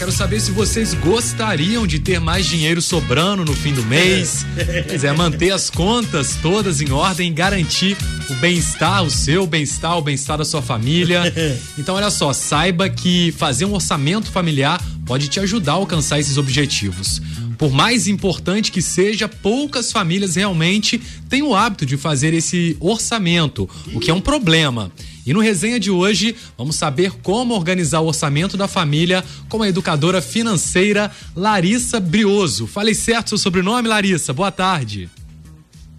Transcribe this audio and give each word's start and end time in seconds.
quero 0.00 0.12
saber 0.12 0.40
se 0.40 0.50
vocês 0.50 0.94
gostariam 0.94 1.86
de 1.86 1.98
ter 1.98 2.18
mais 2.18 2.46
dinheiro 2.46 2.80
sobrando 2.80 3.44
no 3.44 3.54
fim 3.54 3.74
do 3.74 3.84
mês. 3.84 4.46
Quer 4.88 5.04
é, 5.04 5.12
manter 5.12 5.50
as 5.50 5.68
contas 5.68 6.38
todas 6.40 6.80
em 6.80 6.90
ordem 6.90 7.28
e 7.28 7.30
garantir 7.30 7.98
o 8.30 8.34
bem-estar, 8.36 9.02
o 9.02 9.10
seu 9.10 9.46
bem-estar, 9.46 9.98
o 9.98 10.00
bem-estar 10.00 10.38
da 10.38 10.44
sua 10.46 10.62
família. 10.62 11.20
Então, 11.78 11.94
olha 11.94 12.10
só, 12.10 12.32
saiba 12.32 12.88
que 12.88 13.32
fazer 13.32 13.64
um 13.64 13.74
orçamento 13.74 14.30
familiar 14.30 14.82
pode 15.04 15.28
te 15.28 15.40
ajudar 15.40 15.72
a 15.72 15.76
alcançar 15.76 16.18
esses 16.18 16.38
objetivos. 16.38 17.20
Por 17.58 17.70
mais 17.70 18.06
importante 18.06 18.72
que 18.72 18.80
seja, 18.80 19.28
poucas 19.28 19.92
famílias 19.92 20.36
realmente 20.36 21.00
têm 21.28 21.42
o 21.42 21.54
hábito 21.54 21.84
de 21.84 21.96
fazer 21.96 22.32
esse 22.32 22.76
orçamento, 22.80 23.68
o 23.92 24.00
que 24.00 24.10
é 24.10 24.14
um 24.14 24.20
problema. 24.20 24.90
E 25.26 25.32
no 25.32 25.40
resenha 25.40 25.78
de 25.78 25.90
hoje, 25.90 26.34
vamos 26.56 26.76
saber 26.76 27.12
como 27.22 27.54
organizar 27.54 28.00
o 28.00 28.06
orçamento 28.06 28.56
da 28.56 28.66
família 28.66 29.24
com 29.48 29.62
a 29.62 29.68
educadora 29.68 30.22
financeira 30.22 31.10
Larissa 31.36 32.00
Brioso. 32.00 32.66
Falei 32.66 32.94
certo 32.94 33.30
seu 33.30 33.38
sobrenome, 33.38 33.88
Larissa? 33.88 34.32
Boa 34.32 34.50
tarde. 34.50 35.10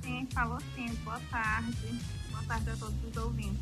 Sim, 0.03 0.27
falou 0.33 0.57
sim. 0.75 0.89
Boa 1.03 1.19
tarde. 1.29 1.71
Boa 2.31 2.43
tarde 2.47 2.69
a 2.71 2.75
todos 2.75 2.95
os 3.09 3.23
ouvintes. 3.23 3.59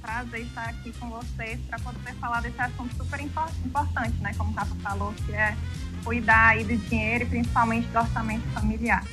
Prazer 0.00 0.40
estar 0.42 0.68
aqui 0.68 0.92
com 0.98 1.10
vocês 1.10 1.58
para 1.68 1.78
poder 1.80 2.14
falar 2.20 2.40
desse 2.40 2.60
assunto 2.60 2.96
super 2.96 3.20
importante, 3.20 4.14
né? 4.20 4.32
Como 4.36 4.50
o 4.50 4.54
Rafa 4.54 4.74
falou, 4.82 5.14
que 5.26 5.32
é 5.32 5.56
cuidar 6.04 6.48
aí 6.48 6.64
do 6.64 6.76
dinheiro 6.88 7.24
e 7.24 7.26
principalmente 7.26 7.86
do 7.88 7.98
orçamento 7.98 8.44
familiar. 8.54 9.04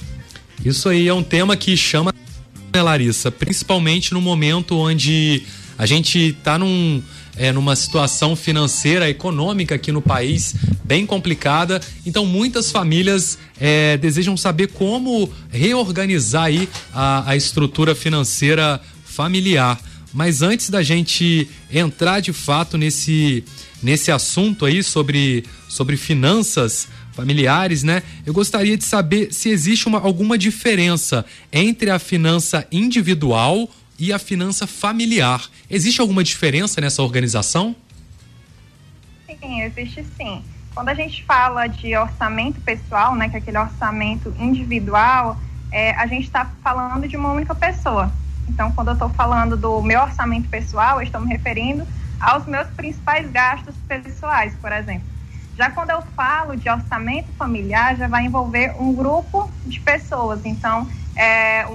Isso 0.64 0.90
aí 0.90 1.08
é 1.08 1.14
um 1.14 1.24
tema 1.24 1.56
que 1.56 1.78
chama, 1.78 2.14
né, 2.74 2.82
Larissa, 2.82 3.32
principalmente 3.32 4.14
no 4.14 4.22
momento 4.22 4.78
onde 4.78 5.46
a 5.80 5.86
gente 5.86 6.36
está 6.38 6.60
num, 6.60 7.02
é, 7.38 7.54
numa 7.54 7.74
situação 7.74 8.36
financeira, 8.36 9.10
econômica 9.10 9.76
aqui 9.76 9.94
no 9.94 10.02
país 10.02 10.54
bem 10.84 11.06
complicada. 11.06 11.82
Então, 12.06 12.26
muitas 12.26 12.70
famílias 12.70 13.38
é, 13.58 13.96
desejam 13.96 14.36
saber 14.36 14.68
como 14.68 15.32
reorganizar 15.50 16.44
aí 16.44 16.68
a, 16.94 17.32
a 17.32 17.36
estrutura 17.38 17.96
financeira 17.96 18.82
familiar. 19.06 19.80
Mas 20.14 20.42
antes 20.42 20.70
da 20.70 20.84
gente 20.84 21.48
entrar 21.72 22.20
de 22.20 22.34
fato 22.34 22.78
nesse, 22.78 23.46
nesse 23.82 24.12
assunto 24.12 24.66
aí 24.66 24.84
sobre, 24.84 25.46
sobre 25.70 25.96
finanças 25.96 26.90
familiares, 27.14 27.84
né? 27.84 28.04
Eu 28.26 28.34
gostaria 28.34 28.76
de 28.76 28.84
saber 28.84 29.34
se 29.34 29.48
existe 29.48 29.88
uma, 29.88 30.00
alguma 30.00 30.38
diferença 30.38 31.26
entre 31.54 31.90
a 31.90 32.00
finança 32.00 32.68
individual 32.70 33.70
e 34.00 34.14
a 34.14 34.20
finança 34.20 34.66
familiar. 34.66 35.50
Existe 35.70 36.00
alguma 36.00 36.24
diferença 36.24 36.80
nessa 36.80 37.04
organização? 37.04 37.76
Sim, 39.28 39.62
existe 39.62 40.06
sim. 40.16 40.44
Quando 40.74 40.90
a 40.90 40.94
gente 40.94 41.24
fala 41.26 41.68
de 41.68 41.96
orçamento 41.96 42.62
pessoal, 42.62 43.16
né, 43.16 43.30
que 43.30 43.36
é 43.36 43.40
aquele 43.40 43.58
orçamento 43.58 44.34
individual, 44.40 45.38
é, 45.72 45.92
a 45.92 46.08
gente 46.08 46.24
está 46.24 46.50
falando 46.64 47.08
de 47.08 47.18
uma 47.18 47.32
única 47.32 47.54
pessoa. 47.54 48.12
Então, 48.48 48.72
quando 48.72 48.90
eu 48.90 48.94
estou 48.94 49.10
falando 49.10 49.56
do 49.56 49.82
meu 49.82 50.02
orçamento 50.02 50.50
pessoal, 50.50 50.98
eu 50.98 51.04
estou 51.04 51.22
me 51.22 51.28
referindo 51.28 51.86
aos 52.20 52.46
meus 52.46 52.68
principais 52.70 53.30
gastos 53.30 53.76
pessoais, 53.88 54.54
por 54.62 54.72
exemplo. 54.72 55.08
Já 55.56 55.70
quando 55.70 55.90
eu 55.90 56.02
falo 56.16 56.56
de 56.56 56.70
orçamento 56.70 57.28
familiar, 57.38 57.96
já 57.98 58.08
vai 58.08 58.26
envolver 58.26 58.74
um 58.80 58.94
grupo 58.94 59.52
de 59.66 59.80
pessoas. 59.80 60.46
Então, 60.46 60.88
é, 61.16 61.68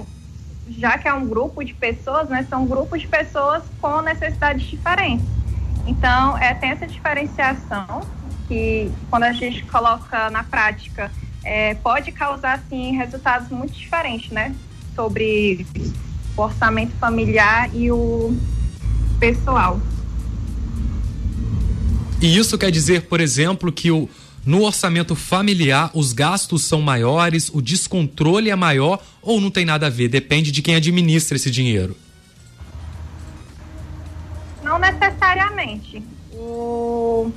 já 0.69 0.97
que 0.97 1.07
é 1.07 1.13
um 1.13 1.27
grupo 1.27 1.63
de 1.63 1.73
pessoas, 1.73 2.27
né, 2.29 2.45
são 2.49 2.65
grupos 2.65 3.01
de 3.01 3.07
pessoas 3.07 3.63
com 3.81 4.01
necessidades 4.01 4.65
diferentes. 4.65 5.25
Então, 5.85 6.37
é, 6.37 6.53
tem 6.53 6.71
essa 6.71 6.87
diferenciação 6.87 8.01
que, 8.47 8.91
quando 9.09 9.23
a 9.23 9.33
gente 9.33 9.63
coloca 9.65 10.29
na 10.29 10.43
prática, 10.43 11.11
é, 11.43 11.75
pode 11.75 12.11
causar, 12.11 12.53
assim, 12.53 12.97
resultados 12.97 13.49
muito 13.49 13.73
diferentes, 13.73 14.31
né? 14.31 14.55
Sobre 14.95 15.65
o 16.35 16.41
orçamento 16.41 16.93
familiar 16.95 17.69
e 17.73 17.91
o 17.91 18.35
pessoal. 19.19 19.79
E 22.19 22.37
isso 22.37 22.57
quer 22.57 22.71
dizer, 22.71 23.03
por 23.03 23.21
exemplo, 23.21 23.71
que 23.71 23.91
o, 23.91 24.09
no 24.45 24.61
orçamento 24.61 25.15
familiar 25.15 25.89
os 25.93 26.13
gastos 26.13 26.63
são 26.63 26.81
maiores, 26.81 27.49
o 27.49 27.61
descontrole 27.61 28.49
é 28.49 28.55
maior 28.55 29.01
ou 29.21 29.41
não 29.41 29.49
tem 29.49 29.65
nada 29.65 29.87
a 29.87 29.89
ver? 29.89 30.07
Depende 30.07 30.51
de 30.51 30.61
quem 30.61 30.75
administra 30.75 31.35
esse 31.35 31.49
dinheiro. 31.49 31.97
Não 34.63 34.77
necessariamente. 34.77 36.03
O... 36.33 37.31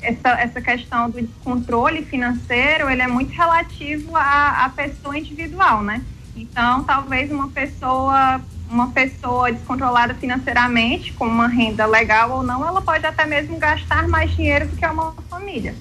Essa, 0.00 0.30
essa 0.40 0.60
questão 0.60 1.10
do 1.10 1.20
descontrole 1.20 2.04
financeiro 2.04 2.88
ele 2.88 3.02
é 3.02 3.08
muito 3.08 3.32
relativo 3.32 4.16
à, 4.16 4.64
à 4.64 4.68
pessoa 4.68 5.18
individual, 5.18 5.82
né? 5.82 6.02
Então, 6.36 6.84
talvez 6.84 7.30
uma 7.30 7.48
pessoa 7.48 8.40
uma 8.68 8.90
pessoa 8.90 9.52
descontrolada 9.52 10.14
financeiramente, 10.14 11.12
com 11.12 11.26
uma 11.26 11.46
renda 11.46 11.86
legal 11.86 12.32
ou 12.32 12.42
não, 12.42 12.66
ela 12.66 12.82
pode 12.82 13.06
até 13.06 13.24
mesmo 13.24 13.56
gastar 13.58 14.08
mais 14.08 14.34
dinheiro 14.34 14.66
do 14.66 14.76
que 14.76 14.84
uma 14.84 15.14
família. 15.30 15.74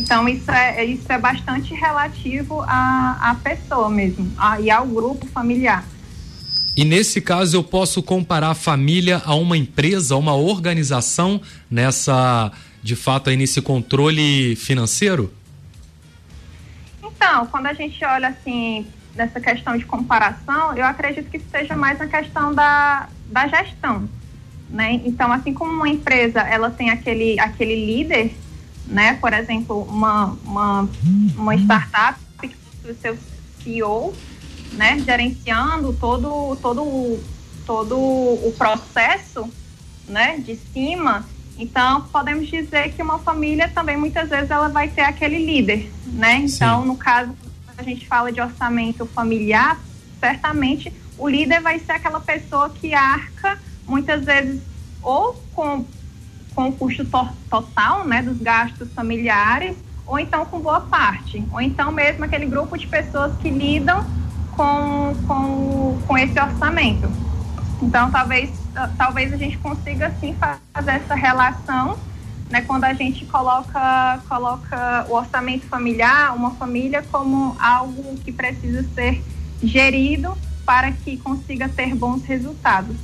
Então, 0.00 0.26
isso 0.26 0.50
é, 0.50 0.82
isso 0.82 1.12
é 1.12 1.18
bastante 1.18 1.74
relativo 1.74 2.62
à, 2.62 3.18
à 3.20 3.34
pessoa 3.34 3.90
mesmo 3.90 4.32
a, 4.38 4.58
e 4.58 4.70
ao 4.70 4.86
grupo 4.86 5.26
familiar. 5.26 5.84
E 6.74 6.86
nesse 6.86 7.20
caso, 7.20 7.58
eu 7.58 7.62
posso 7.62 8.02
comparar 8.02 8.48
a 8.48 8.54
família 8.54 9.20
a 9.26 9.34
uma 9.34 9.58
empresa, 9.58 10.14
a 10.14 10.16
uma 10.16 10.34
organização 10.34 11.38
nessa, 11.70 12.50
de 12.82 12.96
fato, 12.96 13.28
aí 13.28 13.36
nesse 13.36 13.60
controle 13.60 14.56
financeiro? 14.56 15.30
Então, 17.02 17.46
quando 17.48 17.66
a 17.66 17.74
gente 17.74 18.02
olha 18.02 18.28
assim 18.28 18.86
dessa 19.14 19.38
questão 19.38 19.76
de 19.76 19.84
comparação, 19.84 20.74
eu 20.74 20.86
acredito 20.86 21.28
que 21.30 21.38
seja 21.38 21.76
mais 21.76 21.98
na 21.98 22.06
questão 22.06 22.54
da, 22.54 23.06
da 23.26 23.46
gestão. 23.48 24.08
Né? 24.70 25.02
Então, 25.04 25.30
assim 25.30 25.52
como 25.52 25.70
uma 25.70 25.88
empresa 25.90 26.40
ela 26.40 26.70
tem 26.70 26.88
aquele, 26.88 27.38
aquele 27.38 27.84
líder, 27.84 28.32
né? 28.90 29.14
por 29.14 29.32
exemplo, 29.32 29.82
uma, 29.82 30.36
uma, 30.44 30.88
uma 31.36 31.54
startup 31.54 32.18
que 32.40 32.54
o 32.90 32.94
seu 32.94 33.16
CEO 33.62 34.12
né? 34.72 34.98
gerenciando 34.98 35.92
todo, 35.94 36.56
todo, 36.60 37.20
todo 37.64 37.96
o 37.96 38.52
processo 38.58 39.48
né? 40.08 40.38
de 40.38 40.56
cima, 40.56 41.24
então 41.56 42.02
podemos 42.12 42.48
dizer 42.48 42.92
que 42.92 43.02
uma 43.02 43.18
família 43.18 43.68
também 43.68 43.96
muitas 43.96 44.28
vezes 44.28 44.50
ela 44.50 44.68
vai 44.68 44.88
ter 44.88 45.02
aquele 45.02 45.38
líder. 45.38 45.90
Né? 46.06 46.36
Então, 46.38 46.82
Sim. 46.82 46.88
no 46.88 46.96
caso 46.96 47.32
a 47.78 47.82
gente 47.82 48.06
fala 48.06 48.30
de 48.30 48.40
orçamento 48.40 49.06
familiar, 49.06 49.80
certamente 50.18 50.92
o 51.16 51.28
líder 51.28 51.60
vai 51.60 51.78
ser 51.78 51.92
aquela 51.92 52.20
pessoa 52.20 52.70
que 52.70 52.92
arca 52.92 53.58
muitas 53.86 54.24
vezes 54.24 54.60
ou 55.02 55.34
com, 55.54 55.84
com 56.54 56.68
o 56.68 56.72
custo 56.72 57.04
to 57.04 57.28
total 57.48 58.06
né, 58.06 58.22
dos 58.22 58.38
gastos 58.38 58.92
familiares, 58.92 59.76
ou 60.06 60.18
então 60.18 60.44
com 60.44 60.60
boa 60.60 60.80
parte, 60.80 61.44
ou 61.52 61.60
então 61.60 61.92
mesmo 61.92 62.24
aquele 62.24 62.46
grupo 62.46 62.76
de 62.76 62.86
pessoas 62.86 63.36
que 63.38 63.48
lidam 63.48 64.04
com, 64.56 65.14
com, 65.26 65.98
com 66.06 66.18
esse 66.18 66.38
orçamento. 66.38 67.10
Então, 67.82 68.10
talvez, 68.10 68.50
talvez 68.98 69.32
a 69.32 69.36
gente 69.36 69.56
consiga 69.58 70.12
sim 70.20 70.36
fazer 70.74 70.90
essa 70.90 71.14
relação 71.14 71.96
né, 72.50 72.60
quando 72.62 72.84
a 72.84 72.92
gente 72.92 73.24
coloca, 73.26 74.20
coloca 74.28 75.06
o 75.08 75.14
orçamento 75.14 75.66
familiar, 75.66 76.34
uma 76.34 76.50
família, 76.50 77.02
como 77.10 77.56
algo 77.60 78.16
que 78.18 78.32
precisa 78.32 78.84
ser 78.94 79.22
gerido 79.62 80.36
para 80.66 80.90
que 80.92 81.16
consiga 81.16 81.68
ter 81.68 81.94
bons 81.94 82.24
resultados. 82.24 82.96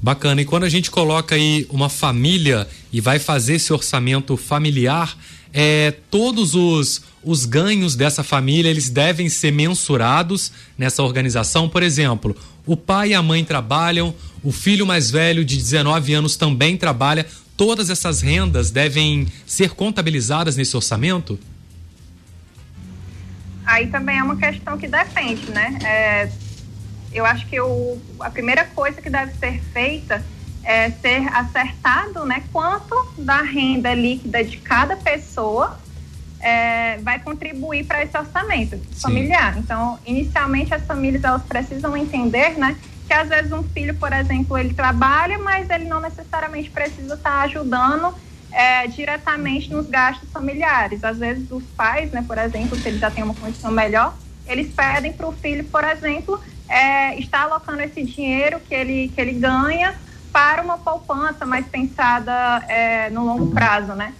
Bacana. 0.00 0.42
E 0.42 0.44
quando 0.44 0.64
a 0.64 0.68
gente 0.68 0.90
coloca 0.90 1.34
aí 1.34 1.66
uma 1.70 1.88
família 1.88 2.68
e 2.92 3.00
vai 3.00 3.18
fazer 3.18 3.54
esse 3.54 3.72
orçamento 3.72 4.36
familiar, 4.36 5.16
é, 5.52 5.94
todos 6.10 6.54
os, 6.54 7.02
os 7.22 7.44
ganhos 7.44 7.96
dessa 7.96 8.22
família 8.22 8.70
eles 8.70 8.88
devem 8.88 9.28
ser 9.28 9.52
mensurados 9.52 10.52
nessa 10.76 11.02
organização. 11.02 11.68
Por 11.68 11.82
exemplo, 11.82 12.36
o 12.64 12.76
pai 12.76 13.10
e 13.10 13.14
a 13.14 13.22
mãe 13.22 13.44
trabalham, 13.44 14.14
o 14.42 14.52
filho 14.52 14.86
mais 14.86 15.10
velho 15.10 15.44
de 15.44 15.56
19 15.56 16.14
anos 16.14 16.36
também 16.36 16.76
trabalha 16.76 17.26
todas 17.58 17.90
essas 17.90 18.22
rendas 18.22 18.70
devem 18.70 19.26
ser 19.44 19.70
contabilizadas 19.70 20.56
nesse 20.56 20.76
orçamento? 20.76 21.38
Aí 23.66 23.88
também 23.88 24.16
é 24.16 24.22
uma 24.22 24.36
questão 24.36 24.78
que 24.78 24.86
depende, 24.86 25.50
né? 25.50 25.76
É, 25.84 26.30
eu 27.12 27.24
acho 27.24 27.46
que 27.46 27.60
o, 27.60 27.98
a 28.20 28.30
primeira 28.30 28.64
coisa 28.64 29.00
que 29.00 29.10
deve 29.10 29.34
ser 29.34 29.60
feita 29.72 30.24
é 30.64 30.90
ser 30.90 31.28
acertado, 31.34 32.24
né? 32.24 32.42
Quanto 32.52 32.94
da 33.16 33.42
renda 33.42 33.94
líquida 33.94 34.44
de 34.44 34.58
cada 34.58 34.96
pessoa 34.96 35.78
é, 36.40 36.98
vai 36.98 37.18
contribuir 37.18 37.84
para 37.84 38.02
esse 38.02 38.16
orçamento 38.16 38.76
Sim. 38.76 39.00
familiar. 39.00 39.56
Então, 39.58 39.98
inicialmente 40.04 40.74
as 40.74 40.84
famílias 40.84 41.24
elas 41.24 41.42
precisam 41.42 41.96
entender, 41.96 42.58
né? 42.58 42.76
que 43.08 43.14
às 43.14 43.28
vezes 43.28 43.50
um 43.50 43.62
filho, 43.62 43.94
por 43.94 44.12
exemplo, 44.12 44.58
ele 44.58 44.74
trabalha, 44.74 45.38
mas 45.38 45.70
ele 45.70 45.86
não 45.86 45.98
necessariamente 45.98 46.68
precisa 46.68 47.14
estar 47.14 47.40
ajudando 47.40 48.14
é, 48.52 48.86
diretamente 48.86 49.72
nos 49.72 49.88
gastos 49.88 50.30
familiares. 50.30 51.02
Às 51.02 51.16
vezes, 51.16 51.50
os 51.50 51.64
pais, 51.74 52.10
né, 52.10 52.22
por 52.26 52.36
exemplo, 52.36 52.78
se 52.78 52.86
eles 52.86 53.00
já 53.00 53.10
têm 53.10 53.24
uma 53.24 53.34
condição 53.34 53.70
melhor, 53.70 54.14
eles 54.46 54.70
pedem 54.74 55.12
para 55.12 55.26
o 55.26 55.32
filho, 55.32 55.64
por 55.64 55.84
exemplo, 55.84 56.38
é, 56.68 57.18
estar 57.18 57.42
alocando 57.42 57.82
esse 57.82 58.02
dinheiro 58.04 58.60
que 58.60 58.74
ele, 58.74 59.08
que 59.08 59.20
ele 59.20 59.32
ganha 59.32 59.94
para 60.32 60.62
uma 60.62 60.78
poupança 60.78 61.46
mais 61.46 61.66
pensada 61.66 62.62
é, 62.68 63.10
no 63.10 63.24
longo 63.24 63.50
prazo, 63.52 63.94
né? 63.94 64.14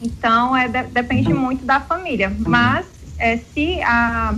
Então, 0.00 0.56
é, 0.56 0.68
de, 0.68 0.82
depende 0.84 1.32
muito 1.32 1.64
da 1.64 1.80
família. 1.80 2.32
Mas, 2.38 2.86
é, 3.18 3.36
se, 3.36 3.80
a, 3.82 4.34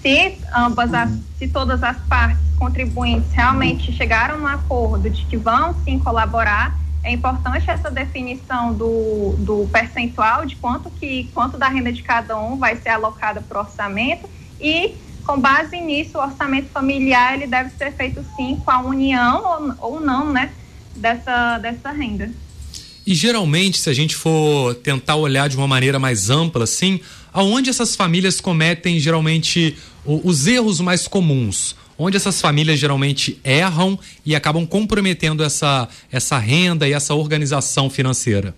se, 0.00 0.38
ambas 0.54 0.92
as, 0.94 1.10
se 1.38 1.48
todas 1.48 1.82
as 1.82 1.96
partes 2.08 2.38
contribuintes 2.58 3.32
realmente 3.32 3.92
chegaram 3.92 4.38
no 4.38 4.46
acordo 4.46 5.08
de 5.08 5.24
que 5.26 5.36
vão 5.36 5.74
sim 5.84 5.98
colaborar, 5.98 6.76
é 7.04 7.12
importante 7.12 7.70
essa 7.70 7.90
definição 7.90 8.74
do, 8.74 9.36
do 9.38 9.68
percentual 9.72 10.44
de 10.44 10.56
quanto 10.56 10.90
que 10.90 11.30
quanto 11.32 11.56
da 11.56 11.68
renda 11.68 11.92
de 11.92 12.02
cada 12.02 12.36
um 12.36 12.56
vai 12.56 12.76
ser 12.76 12.88
alocada 12.88 13.40
para 13.40 13.58
o 13.58 13.60
orçamento 13.62 14.28
e 14.60 14.96
com 15.28 15.38
base 15.38 15.78
nisso 15.78 16.16
o 16.16 16.22
orçamento 16.22 16.70
familiar 16.70 17.34
ele 17.34 17.46
deve 17.46 17.68
ser 17.76 17.92
feito 17.92 18.24
sim 18.34 18.56
com 18.64 18.70
a 18.70 18.80
união 18.80 19.74
ou, 19.78 19.92
ou 19.92 20.00
não 20.00 20.32
né 20.32 20.50
dessa 20.96 21.58
dessa 21.58 21.90
renda 21.90 22.30
e 23.06 23.14
geralmente 23.14 23.78
se 23.78 23.90
a 23.90 23.92
gente 23.92 24.16
for 24.16 24.74
tentar 24.76 25.16
olhar 25.16 25.46
de 25.46 25.56
uma 25.58 25.68
maneira 25.68 25.98
mais 25.98 26.30
ampla 26.30 26.64
assim 26.64 26.98
aonde 27.30 27.68
essas 27.68 27.94
famílias 27.94 28.40
cometem 28.40 28.98
geralmente 28.98 29.76
os 30.06 30.46
erros 30.46 30.80
mais 30.80 31.06
comuns 31.06 31.76
onde 31.98 32.16
essas 32.16 32.40
famílias 32.40 32.78
geralmente 32.78 33.38
erram 33.44 33.98
e 34.24 34.34
acabam 34.34 34.64
comprometendo 34.66 35.44
essa, 35.44 35.88
essa 36.10 36.38
renda 36.38 36.88
e 36.88 36.92
essa 36.92 37.12
organização 37.12 37.90
financeira? 37.90 38.54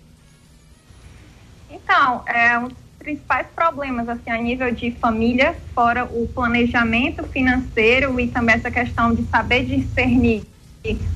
Então, 1.71 2.23
é, 2.27 2.59
um 2.59 2.69
principais 3.01 3.47
problemas 3.55 4.07
assim, 4.07 4.29
a 4.29 4.37
nível 4.37 4.71
de 4.71 4.91
família, 4.91 5.55
fora 5.73 6.05
o 6.05 6.27
planejamento 6.27 7.23
financeiro 7.23 8.19
e 8.19 8.27
também 8.27 8.55
essa 8.55 8.69
questão 8.69 9.13
de 9.13 9.23
saber 9.23 9.65
discernir 9.65 10.43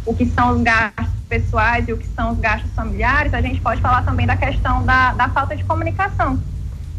o 0.05 0.13
que 0.13 0.25
são 0.27 0.55
os 0.55 0.61
gastos 0.61 1.13
pessoais 1.29 1.87
e 1.87 1.93
o 1.93 1.97
que 1.97 2.07
são 2.07 2.31
os 2.31 2.39
gastos 2.39 2.71
familiares, 2.73 3.33
a 3.33 3.41
gente 3.41 3.61
pode 3.61 3.81
falar 3.81 4.03
também 4.03 4.27
da 4.27 4.35
questão 4.35 4.83
da, 4.83 5.13
da 5.13 5.29
falta 5.29 5.55
de 5.55 5.63
comunicação. 5.63 6.39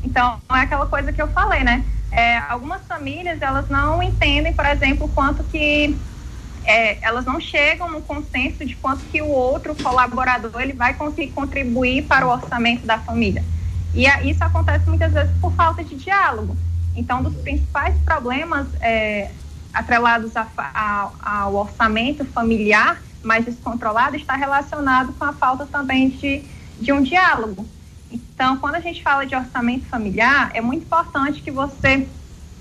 Então, 0.03 0.39
é 0.53 0.59
aquela 0.61 0.87
coisa 0.87 1.13
que 1.13 1.21
eu 1.21 1.29
falei, 1.29 1.63
né? 1.65 1.85
É, 2.11 2.39
algumas 2.39 2.83
famílias 2.87 3.43
elas 3.43 3.69
não 3.69 4.03
entendem, 4.03 4.53
por 4.53 4.65
exemplo, 4.67 5.09
quanto 5.09 5.43
que 5.45 5.97
é, 6.65 7.05
elas 7.05 7.25
não 7.25 7.41
chegam 7.41 7.91
no 7.91 8.03
consenso 8.03 8.65
de 8.65 8.75
quanto 8.77 9.05
que 9.07 9.21
o 9.23 9.29
outro 9.29 9.75
colaborador 9.77 10.61
ele 10.61 10.73
vai 10.73 10.95
conseguir 10.95 11.33
contribuir 11.33 12.03
para 12.03 12.27
o 12.27 12.31
orçamento 12.31 12.87
da 12.87 12.99
família. 12.99 13.45
E 13.97 14.07
a, 14.07 14.23
isso 14.23 14.45
acontece 14.45 14.87
muitas 14.87 15.13
vezes 15.13 15.33
por 15.41 15.53
falta 15.55 15.83
de 15.83 15.97
diálogo. 15.97 16.55
Então, 16.95 17.23
dos 17.23 17.35
principais 17.37 17.97
problemas 18.05 18.67
é, 18.81 19.31
atrelados 19.73 20.37
a, 20.37 20.47
a, 20.57 21.11
ao 21.23 21.55
orçamento 21.55 22.25
familiar 22.27 23.03
mais 23.23 23.45
descontrolado 23.45 24.15
está 24.15 24.37
relacionado 24.37 25.15
com 25.15 25.25
a 25.25 25.33
falta 25.33 25.67
também 25.67 26.11
de, 26.11 26.45
de 26.79 26.93
um 26.93 27.03
diálogo. 27.03 27.67
Então, 28.11 28.59
quando 28.59 28.77
a 28.77 28.81
gente 28.81 29.03
fala 29.03 29.25
de 29.25 29.35
orçamento 29.35 29.87
familiar, 29.87 30.51
é 30.53 30.61
muito 30.61 30.85
importante 30.85 31.41
que 31.41 31.51
você 31.51 32.07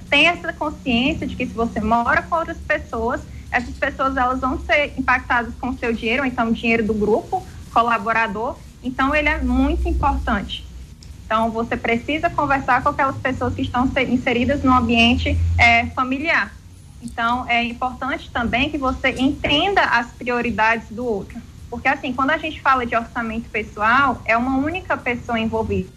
tenha 0.09 0.31
essa 0.31 0.53
consciência 0.53 1.27
de 1.27 1.35
que 1.35 1.45
se 1.45 1.53
você 1.53 1.81
mora 1.81 2.21
com 2.21 2.35
outras 2.35 2.57
pessoas, 2.57 3.21
essas 3.51 3.75
pessoas 3.75 4.15
elas 4.15 4.39
vão 4.39 4.59
ser 4.59 4.93
impactadas 4.97 5.53
com 5.59 5.69
o 5.69 5.77
seu 5.77 5.93
dinheiro, 5.93 6.23
ou 6.23 6.27
então 6.27 6.49
o 6.49 6.53
dinheiro 6.53 6.83
do 6.83 6.93
grupo 6.93 7.45
colaborador. 7.73 8.57
Então, 8.81 9.13
ele 9.13 9.27
é 9.27 9.37
muito 9.37 9.87
importante. 9.87 10.65
Então, 11.25 11.49
você 11.49 11.75
precisa 11.75 12.29
conversar 12.29 12.83
com 12.83 12.89
aquelas 12.89 13.17
pessoas 13.17 13.55
que 13.55 13.63
estão 13.63 13.89
inseridas 14.07 14.63
no 14.63 14.71
ambiente 14.71 15.35
é, 15.57 15.87
familiar. 15.87 16.53
Então, 17.01 17.47
é 17.49 17.63
importante 17.63 18.29
também 18.31 18.69
que 18.69 18.77
você 18.77 19.09
entenda 19.09 19.81
as 19.81 20.07
prioridades 20.11 20.87
do 20.89 21.05
outro. 21.05 21.37
Porque, 21.69 21.87
assim, 21.87 22.13
quando 22.13 22.29
a 22.29 22.37
gente 22.37 22.61
fala 22.61 22.85
de 22.85 22.95
orçamento 22.95 23.49
pessoal, 23.49 24.21
é 24.25 24.37
uma 24.37 24.57
única 24.57 24.95
pessoa 24.95 25.39
envolvida. 25.39 25.89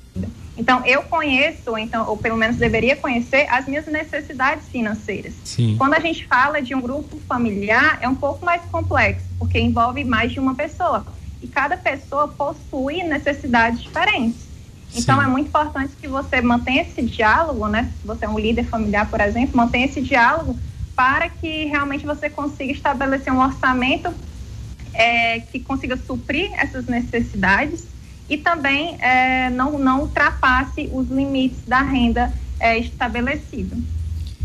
Então, 0.56 0.84
eu 0.84 1.02
conheço, 1.02 1.78
então, 1.78 2.08
ou 2.08 2.16
pelo 2.16 2.36
menos 2.36 2.56
deveria 2.56 2.96
conhecer, 2.96 3.46
as 3.48 3.66
minhas 3.66 3.86
necessidades 3.86 4.69
financeiras. 4.69 5.34
Sim. 5.44 5.76
Quando 5.78 5.94
a 5.94 6.00
gente 6.00 6.26
fala 6.26 6.60
de 6.60 6.75
um 6.75 6.80
grupo 6.80 7.16
familiar, 7.28 7.98
é 8.00 8.08
um 8.08 8.14
pouco 8.14 8.44
mais 8.44 8.62
complexo, 8.62 9.25
porque 9.38 9.58
envolve 9.60 10.02
mais 10.04 10.32
de 10.32 10.40
uma 10.40 10.54
pessoa. 10.54 11.06
E 11.40 11.46
cada 11.46 11.76
pessoa 11.76 12.26
possui 12.26 13.04
necessidades 13.04 13.80
diferentes. 13.80 14.47
Então, 14.94 15.19
Sim. 15.19 15.25
é 15.25 15.29
muito 15.29 15.49
importante 15.49 15.93
que 16.00 16.08
você 16.08 16.40
mantenha 16.40 16.82
esse 16.82 17.02
diálogo, 17.02 17.67
né? 17.69 17.93
Se 18.00 18.06
você 18.06 18.25
é 18.25 18.29
um 18.29 18.38
líder 18.38 18.64
familiar, 18.64 19.08
por 19.08 19.20
exemplo, 19.20 19.56
mantenha 19.56 19.87
esse 19.87 20.00
diálogo 20.00 20.58
para 20.96 21.29
que 21.29 21.67
realmente 21.67 22.05
você 22.05 22.29
consiga 22.29 22.73
estabelecer 22.73 23.32
um 23.32 23.40
orçamento 23.40 24.12
é, 24.93 25.40
que 25.40 25.61
consiga 25.61 25.96
suprir 25.96 26.50
essas 26.55 26.87
necessidades 26.87 27.85
e 28.29 28.37
também 28.37 28.96
é, 29.00 29.49
não, 29.50 29.79
não 29.79 30.00
ultrapasse 30.00 30.90
os 30.93 31.08
limites 31.08 31.58
da 31.67 31.82
renda 31.82 32.32
é, 32.58 32.79
estabelecido. 32.79 33.76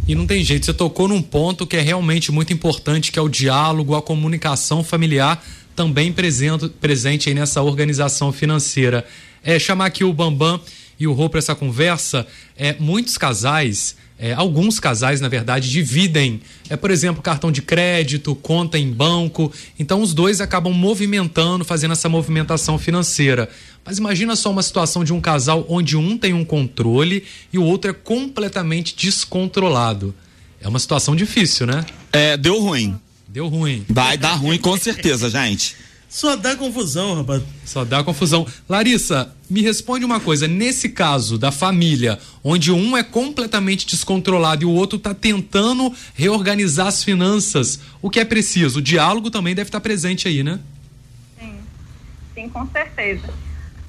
E 0.08 0.16
não 0.16 0.28
tem 0.28 0.44
jeito, 0.44 0.66
você 0.66 0.74
tocou 0.74 1.08
num 1.08 1.22
ponto 1.22 1.66
que 1.66 1.78
é 1.78 1.82
realmente 1.82 2.32
muito 2.32 2.52
importante, 2.52 3.12
que 3.12 3.18
é 3.18 3.22
o 3.22 3.30
diálogo, 3.30 3.96
a 3.96 4.02
comunicação 4.02 4.84
familiar 4.84 5.42
também 5.76 6.12
presente, 6.12 6.70
presente 6.70 7.30
aí 7.30 7.36
nessa 7.36 7.62
organização 7.62 8.32
financeira. 8.32 9.06
É, 9.44 9.58
chamar 9.60 9.88
aqui 9.88 10.04
o 10.04 10.14
Bambam 10.14 10.60
e 11.00 11.08
o 11.08 11.14
Rô 11.14 11.30
para 11.30 11.40
essa 11.40 11.56
conversa, 11.56 12.26
é, 12.56 12.76
muitos 12.80 13.18
casais 13.18 13.96
é, 14.24 14.32
alguns 14.34 14.80
casais, 14.80 15.20
na 15.20 15.28
verdade, 15.28 15.70
dividem, 15.70 16.40
é, 16.70 16.78
por 16.78 16.92
exemplo, 16.92 17.22
cartão 17.22 17.52
de 17.52 17.62
crédito, 17.62 18.34
conta 18.36 18.80
em 18.80 18.90
banco. 18.90 19.52
Então, 19.78 20.02
os 20.02 20.14
dois 20.14 20.40
acabam 20.40 20.72
movimentando, 20.72 21.66
fazendo 21.66 21.92
essa 21.92 22.08
movimentação 22.08 22.78
financeira. 22.78 23.50
Mas 23.84 23.98
imagina 23.98 24.36
só 24.38 24.50
uma 24.50 24.64
situação 24.64 25.04
de 25.04 25.12
um 25.12 25.20
casal 25.20 25.66
onde 25.68 25.98
um 25.98 26.18
tem 26.18 26.34
um 26.34 26.46
controle 26.46 27.26
e 27.52 27.58
o 27.58 27.64
outro 27.64 27.92
é 27.92 27.94
completamente 27.94 28.96
descontrolado. 28.96 30.16
É 30.62 30.70
uma 30.70 30.80
situação 30.80 31.16
difícil, 31.16 31.68
né? 31.68 31.86
É, 32.12 32.38
deu 32.38 32.62
ruim. 32.62 32.98
Deu 33.34 33.48
ruim. 33.48 33.84
Vai 33.90 34.16
dar 34.16 34.36
ruim 34.36 34.60
com 34.60 34.78
certeza, 34.78 35.28
gente. 35.28 35.76
Só 36.08 36.36
dá 36.36 36.56
confusão, 36.56 37.16
rapaz. 37.16 37.42
Só 37.66 37.84
dá 37.84 38.04
confusão. 38.04 38.46
Larissa, 38.70 39.34
me 39.50 39.64
responde 39.64 40.06
uma 40.06 40.20
coisa. 40.20 40.48
Nesse 40.48 40.90
caso 40.90 41.36
da 41.36 41.52
família, 41.52 42.20
onde 42.44 42.72
um 42.72 42.96
é 42.96 43.02
completamente 43.02 43.88
descontrolado 43.88 44.62
e 44.62 44.66
o 44.68 44.70
outro 44.70 44.98
está 44.98 45.16
tentando 45.16 45.92
reorganizar 46.14 46.86
as 46.86 47.04
finanças, 47.04 47.80
o 48.04 48.08
que 48.08 48.20
é 48.20 48.26
preciso? 48.26 48.78
O 48.78 48.84
diálogo 48.84 49.32
também 49.32 49.56
deve 49.56 49.70
estar 49.70 49.82
presente 49.82 50.28
aí, 50.28 50.44
né? 50.44 50.60
Sim, 51.40 51.56
sim, 52.36 52.50
com 52.50 52.68
certeza. 52.68 53.34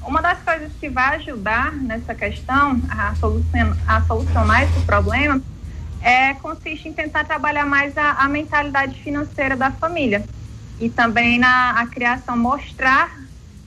Uma 0.00 0.22
das 0.22 0.42
coisas 0.42 0.72
que 0.80 0.88
vai 0.88 1.16
ajudar 1.16 1.70
nessa 1.76 2.14
questão 2.14 2.80
a 2.88 3.14
solucionar, 3.16 3.76
a 3.86 4.02
solucionar 4.06 4.62
esse 4.62 4.80
problema 4.86 5.38
é, 6.04 6.34
consiste 6.34 6.87
em 6.87 6.92
tentar 6.92 7.25
trabalhar 7.25 7.64
mais 7.64 7.96
a, 7.96 8.12
a 8.12 8.28
mentalidade 8.28 9.00
financeira 9.00 9.56
da 9.56 9.70
família 9.70 10.23
e 10.78 10.90
também 10.90 11.38
na 11.38 11.80
a 11.80 11.87
criação 11.87 12.37
mostrar, 12.37 13.18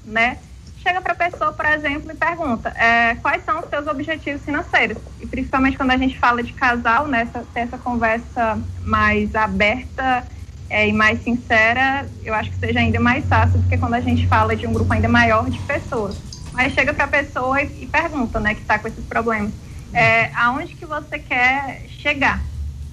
né? 0.06 0.38
Chega 0.78 1.02
para 1.02 1.14
a 1.14 1.16
pessoa, 1.16 1.52
por 1.52 1.66
exemplo, 1.66 2.12
e 2.12 2.16
pergunta 2.16 2.70
é, 2.78 3.16
quais 3.16 3.44
são 3.44 3.60
os 3.60 3.68
seus 3.68 3.88
objetivos 3.88 4.44
financeiros. 4.46 5.00
E 5.20 5.26
principalmente 5.26 5.76
quando 5.76 5.92
a 5.92 5.98
gente 5.98 6.18
fala 6.20 6.44
de 6.44 6.54
casal, 6.54 7.08
né, 7.08 7.22
essa, 7.24 7.44
ter 7.54 7.62
essa 7.62 7.78
conversa 7.80 8.58
mais 8.84 9.36
aberta 9.36 10.26
é, 10.70 10.88
e 10.88 10.94
mais 10.94 11.24
sincera, 11.24 12.08
eu 12.24 12.36
acho 12.36 12.52
que 12.52 12.58
seja 12.58 12.80
ainda 12.80 13.00
mais 13.00 13.26
fácil 13.26 13.60
do 13.60 13.68
que 13.68 13.78
quando 13.80 13.96
a 13.96 14.00
gente 14.00 14.28
fala 14.28 14.56
de 14.56 14.68
um 14.68 14.74
grupo 14.74 14.94
ainda 14.94 15.10
maior 15.10 15.50
de 15.50 15.58
pessoas. 15.62 16.16
Mas 16.54 16.74
chega 16.74 16.94
para 16.94 17.06
a 17.06 17.08
pessoa 17.08 17.62
e, 17.62 17.84
e, 17.84 17.88
pergunta, 17.88 18.40
né, 18.40 18.54
que 18.54 18.62
está 18.62 18.78
com 18.78 18.88
esses 18.88 19.04
problemas, 19.06 19.52
é, 19.92 20.30
aonde 20.36 20.76
que 20.76 20.86
você 20.86 21.18
quer 21.18 21.87
chegar? 21.98 22.42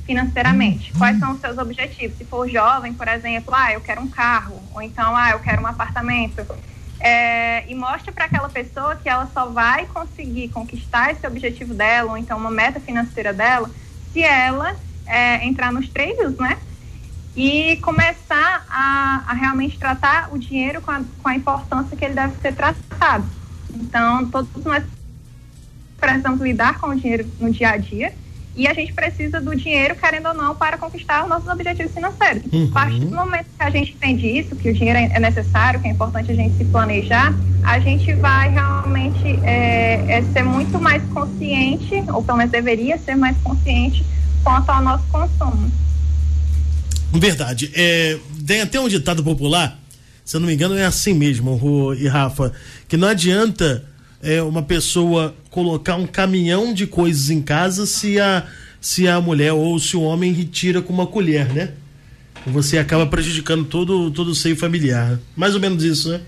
financeiramente. 0.05 0.93
Quais 0.93 1.19
são 1.19 1.33
os 1.33 1.41
seus 1.41 1.59
objetivos? 1.59 2.17
Se 2.17 2.25
for 2.25 2.49
jovem, 2.49 2.93
por 2.93 3.09
exemplo, 3.09 3.55
ah, 3.55 3.73
eu 3.73 3.81
quero 3.81 4.01
um 4.01 4.09
carro, 4.09 4.63
ou 4.75 4.83
então, 4.83 5.17
ah, 5.17 5.31
eu 5.31 5.41
quero 5.41 5.63
um 5.63 5.67
apartamento. 5.67 6.47
É, 7.01 7.69
e 7.71 7.75
mostre 7.75 8.13
para 8.13 8.27
aquela 8.27 8.49
pessoa 8.49 8.97
que 8.97 9.09
ela 9.09 9.29
só 9.33 9.47
vai 9.47 9.87
conseguir 9.87 10.49
conquistar 10.49 11.11
esse 11.11 11.27
objetivo 11.27 11.75
dela, 11.75 12.13
ou 12.13 12.19
então 12.19 12.39
uma 12.39 12.51
meta 12.51 12.79
financeira 12.81 13.33
dela, 13.33 13.71
se 14.13 14.23
ela 14.23 14.77
é, 15.07 15.45
entrar 15.45 15.73
nos 15.73 15.89
trilhos, 15.89 16.37
né? 16.37 16.59
E 17.37 17.77
começar 17.79 18.65
a, 18.71 19.25
a, 19.27 19.33
realmente 19.33 19.77
tratar 19.77 20.33
o 20.33 20.39
dinheiro 20.39 20.81
com 20.81 20.91
a, 20.91 21.03
com 21.21 21.29
a 21.29 21.35
importância 21.35 21.97
que 21.97 22.05
ele 22.05 22.15
deve 22.15 22.37
ser 22.41 22.55
tratado. 22.55 23.29
Então, 23.75 24.29
todos 24.31 24.65
nós 24.65 24.85
precisamos 25.99 26.41
lidar 26.41 26.79
com 26.79 26.89
o 26.89 26.95
dinheiro 26.95 27.29
no 27.41 27.51
dia 27.51 27.71
a 27.71 27.77
dia 27.77 28.15
e 28.57 28.69
a 28.69 28.75
gente 28.75 28.93
precisa 28.93 29.41
do 29.41 29.55
dinheiro, 29.55 29.97
querendo 29.97 30.29
ou 30.29 30.35
não, 30.35 30.55
para 30.55 30.79
conquistar 30.79 31.25
os 31.25 31.29
nossos 31.29 31.49
objetivos 31.49 31.93
financeiros. 31.93 32.43
Uhum. 32.53 32.69
A 32.71 32.73
partir 32.73 33.01
do 33.01 33.17
momento 33.17 33.47
que 33.57 33.63
a 33.63 33.71
gente 33.71 33.93
entende 33.93 34.27
isso, 34.27 34.55
que 34.55 34.71
o 34.71 34.73
dinheiro 34.73 34.99
é 34.99 35.19
necessário, 35.19 35.81
que 35.81 35.89
é 35.89 35.91
importante 35.91 36.31
a 36.31 36.35
gente 36.35 36.57
se 36.57 36.65
planejar, 36.67 37.35
a 37.65 37.81
gente 37.81 38.13
vai 38.15 38.51
realmente 38.51 39.41
é, 39.43 40.19
é 40.19 40.23
ser 40.33 40.45
muito 40.45 40.79
mais 40.79 41.03
consciente, 41.11 42.05
ou 42.13 42.23
pelo 42.23 42.39
menos 42.39 42.53
deveria 42.53 42.97
ser 42.99 43.17
mais 43.17 43.37
consciente 43.39 44.05
quanto 44.45 44.71
ao 44.71 44.83
nosso 44.83 45.05
consumo. 45.09 45.71
Verdade. 47.13 47.71
É, 47.75 48.19
tem 48.47 48.61
até 48.61 48.79
um 48.79 48.89
ditado 48.89 49.25
popular, 49.25 49.79
se 50.25 50.37
eu 50.37 50.41
não 50.41 50.47
me 50.47 50.55
engano, 50.55 50.77
é 50.77 50.85
assim 50.85 51.15
mesmo, 51.15 51.55
Rô 51.57 51.93
e 51.95 52.07
Rafa, 52.07 52.53
que 52.89 52.97
não 52.97 53.09
adianta 53.09 53.85
é, 54.25 54.43
uma 54.43 54.63
pessoa 54.63 55.35
colocar 55.51 55.97
um 55.97 56.07
caminhão 56.07 56.73
de 56.75 56.87
coisas 56.87 57.31
em 57.31 57.41
casa 57.41 57.87
se 57.87 58.19
a, 58.19 58.45
se 58.81 59.07
a 59.07 59.21
mulher 59.21 59.53
ou 59.53 59.79
se 59.79 59.97
o 59.97 60.03
homem 60.03 60.33
retira 60.33 60.83
com 60.83 60.93
uma 60.93 61.07
colher, 61.07 61.53
né? 61.53 61.73
Você 62.47 62.77
acaba 62.77 63.07
prejudicando 63.07 63.65
todo, 63.65 64.11
todo 64.11 64.29
o 64.29 64.35
seio 64.35 64.57
familiar. 64.57 65.19
Mais 65.37 65.55
ou 65.55 65.61
menos 65.61 65.83
isso, 65.83 66.11
né? 66.11 66.21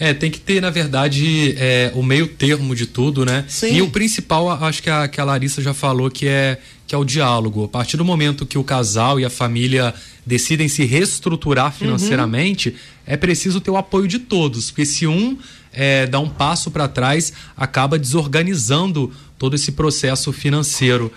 É, 0.00 0.14
tem 0.14 0.30
que 0.30 0.38
ter, 0.38 0.60
na 0.60 0.70
verdade, 0.70 1.56
é, 1.58 1.90
o 1.94 2.04
meio 2.04 2.28
termo 2.28 2.74
de 2.74 2.86
tudo, 2.86 3.24
né? 3.24 3.44
Sim. 3.48 3.74
E 3.74 3.82
o 3.82 3.90
principal, 3.90 4.48
acho 4.48 4.80
que 4.80 4.88
a, 4.88 5.08
que 5.08 5.20
a 5.20 5.24
Larissa 5.24 5.60
já 5.60 5.74
falou, 5.74 6.08
que 6.08 6.28
é, 6.28 6.58
que 6.86 6.94
é 6.94 6.98
o 6.98 7.04
diálogo. 7.04 7.64
A 7.64 7.68
partir 7.68 7.96
do 7.96 8.04
momento 8.04 8.46
que 8.46 8.56
o 8.56 8.62
casal 8.62 9.18
e 9.18 9.24
a 9.24 9.30
família 9.30 9.92
decidem 10.24 10.68
se 10.68 10.84
reestruturar 10.84 11.72
financeiramente, 11.72 12.68
uhum. 12.68 12.74
é 13.06 13.16
preciso 13.16 13.60
ter 13.60 13.72
o 13.72 13.76
apoio 13.76 14.06
de 14.06 14.20
todos. 14.20 14.70
Porque 14.70 14.86
se 14.86 15.04
um 15.04 15.36
é, 15.78 16.08
dá 16.08 16.18
um 16.18 16.28
passo 16.28 16.72
para 16.72 16.88
trás, 16.88 17.32
acaba 17.56 17.96
desorganizando 17.96 19.14
todo 19.38 19.54
esse 19.54 19.70
processo 19.70 20.32
financeiro. 20.32 21.12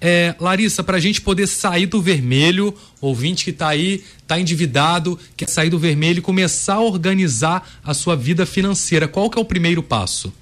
É, 0.00 0.34
Larissa, 0.40 0.82
para 0.82 0.96
a 0.96 1.00
gente 1.00 1.20
poder 1.20 1.46
sair 1.46 1.84
do 1.84 2.00
vermelho, 2.00 2.74
ouvinte 2.98 3.44
que 3.44 3.50
está 3.50 3.68
aí, 3.68 4.02
está 4.18 4.40
endividado, 4.40 5.18
quer 5.36 5.50
sair 5.50 5.68
do 5.68 5.78
vermelho 5.78 6.20
e 6.20 6.22
começar 6.22 6.76
a 6.76 6.80
organizar 6.80 7.68
a 7.84 7.92
sua 7.92 8.16
vida 8.16 8.46
financeira, 8.46 9.06
qual 9.06 9.28
que 9.28 9.38
é 9.38 9.40
o 9.40 9.44
primeiro 9.44 9.82
passo? 9.82 10.32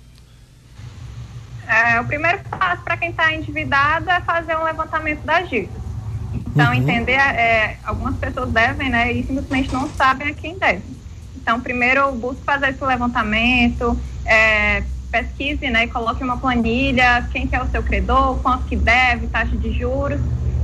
É, 1.67 2.01
o 2.01 2.05
primeiro 2.05 2.39
passo 2.51 2.83
para 2.83 2.97
quem 2.97 3.11
está 3.11 3.35
endividado 3.35 4.09
é 4.09 4.21
fazer 4.21 4.57
um 4.57 4.63
levantamento 4.63 5.23
das 5.23 5.51
dívidas. 5.51 5.83
Então, 6.33 6.69
uhum. 6.69 6.75
entender, 6.75 7.13
é, 7.15 7.77
algumas 7.83 8.17
pessoas 8.19 8.53
devem, 8.53 8.89
né, 8.89 9.13
e 9.13 9.27
simplesmente 9.27 9.73
não 9.73 9.91
sabem 9.95 10.29
a 10.29 10.35
quem 10.35 10.57
devem. 10.59 10.94
Então, 11.45 11.61
primeiro 11.61 12.01
eu 12.01 12.13
busco 12.13 12.43
fazer 12.43 12.71
esse 12.71 12.83
levantamento, 12.83 14.01
é, 14.25 14.83
pesquise, 15.13 15.69
né, 15.69 15.87
coloque 15.87 16.25
uma 16.25 16.39
planilha, 16.39 17.29
quem 17.31 17.47
que 17.47 17.55
é 17.55 17.63
o 17.63 17.69
seu 17.69 17.83
credor, 17.83 18.39
quanto 18.39 18.65
que 18.65 18.75
deve, 18.75 19.27
taxa 19.27 19.55
de 19.55 19.71
juros. 19.71 20.19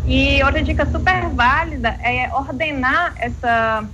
E 0.06 0.42
outra 0.42 0.62
dica 0.62 0.86
super 0.86 1.28
válida 1.28 1.90
é 2.02 2.32
ordenar 2.32 3.12
essa, 3.18 3.84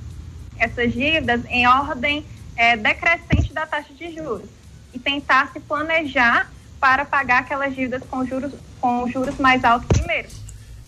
essas 0.57 0.93
dívidas 0.93 1.41
em 1.51 1.67
ordem 1.67 2.25
é, 2.55 2.77
decrescente 2.77 3.53
da 3.53 3.67
taxa 3.67 3.93
de 3.93 4.15
juros 4.15 4.49
e 4.95 4.99
tentar 5.01 5.51
se 5.53 5.59
planejar 5.59 6.49
para 6.79 7.05
pagar 7.05 7.41
aquelas 7.41 7.75
dívidas 7.75 8.05
com 8.09 8.25
juros, 8.25 8.53
com 8.81 9.09
juros 9.09 9.37
mais 9.39 9.65
altos 9.65 9.89
primeiro. 9.89 10.29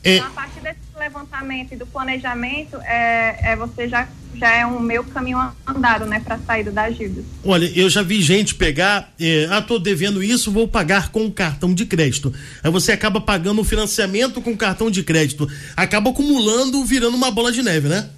É... 0.05 0.19
Então, 0.19 0.29
a 0.29 0.31
partir 0.31 0.61
desse 0.61 0.79
levantamento 0.99 1.73
e 1.73 1.77
do 1.77 1.87
planejamento, 1.87 2.77
é, 2.83 3.53
é 3.53 3.57
você 3.57 3.89
já, 3.89 4.09
já 4.35 4.53
é 4.53 4.67
um 4.67 4.81
meio 4.81 5.05
caminho 5.05 5.39
andado, 5.67 6.05
né, 6.07 6.21
para 6.21 6.39
saída 6.39 6.71
das 6.71 6.97
dívidas. 6.97 7.25
Olha, 7.45 7.67
eu 7.79 7.89
já 7.89 8.03
vi 8.03 8.21
gente 8.21 8.55
pegar, 8.55 9.13
é, 9.21 9.47
ah, 9.51 9.63
tô 9.63 9.79
devendo 9.79 10.23
isso, 10.23 10.53
vou 10.53 10.69
pagar 10.69 11.11
com 11.11 11.31
cartão 11.31 11.73
de 11.73 11.87
crédito. 11.87 12.33
Aí 12.63 12.71
você 12.71 12.93
acaba 12.93 13.21
pagando 13.21 13.61
o 13.61 13.65
financiamento 13.65 14.43
com 14.43 14.57
cartão 14.57 14.91
de 14.91 15.03
crédito, 15.03 15.49
acaba 15.77 16.11
acumulando, 16.11 16.85
virando 16.85 17.17
uma 17.17 17.31
bola 17.31 17.53
de 17.53 17.63
neve, 17.63 17.89
né? 17.89 18.11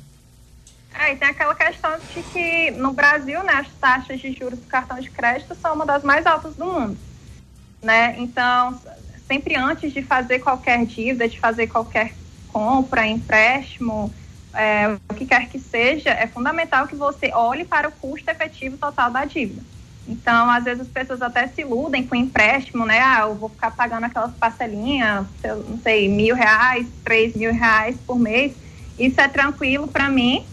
É, 0.94 1.12
e 1.12 1.16
tem 1.16 1.28
aquela 1.28 1.54
questão 1.54 1.92
de 2.14 2.22
que 2.24 2.70
no 2.72 2.92
Brasil, 2.92 3.42
né, 3.42 3.54
as 3.54 3.68
taxas 3.80 4.20
de 4.20 4.32
juros 4.32 4.58
do 4.58 4.66
cartão 4.66 4.98
de 5.00 5.08
crédito 5.10 5.56
são 5.60 5.74
uma 5.74 5.86
das 5.86 6.02
mais 6.02 6.26
altas 6.26 6.54
do 6.56 6.64
mundo, 6.66 6.98
né? 7.82 8.16
Então, 8.18 8.78
sempre 9.26 9.56
antes 9.56 9.92
de 9.92 10.02
fazer 10.02 10.40
qualquer 10.40 10.84
dívida, 10.84 11.28
de 11.28 11.38
fazer 11.38 11.68
qualquer 11.68 12.12
compra, 12.52 13.06
empréstimo, 13.06 14.12
é, 14.54 14.88
o 15.10 15.14
que 15.14 15.26
quer 15.26 15.48
que 15.48 15.58
seja, 15.58 16.10
é 16.10 16.26
fundamental 16.26 16.86
que 16.86 16.96
você 16.96 17.30
olhe 17.32 17.64
para 17.64 17.88
o 17.88 17.92
custo 17.92 18.30
efetivo 18.30 18.76
total 18.76 19.10
da 19.10 19.24
dívida. 19.24 19.62
Então, 20.08 20.50
às 20.50 20.64
vezes 20.64 20.80
as 20.80 20.88
pessoas 20.88 21.22
até 21.22 21.46
se 21.46 21.60
iludem 21.60 22.06
com 22.06 22.16
empréstimo, 22.16 22.84
né? 22.84 23.00
Ah, 23.00 23.20
eu 23.22 23.34
vou 23.36 23.48
ficar 23.48 23.70
pagando 23.70 24.04
aquelas 24.04 24.32
parcelinhas, 24.32 25.26
não 25.68 25.78
sei, 25.78 26.08
mil 26.08 26.34
reais, 26.34 26.86
três 27.04 27.34
mil 27.34 27.52
reais 27.52 27.96
por 28.06 28.18
mês. 28.18 28.52
Isso 28.98 29.20
é 29.20 29.28
tranquilo 29.28 29.86
para 29.86 30.08
mim, 30.08 30.46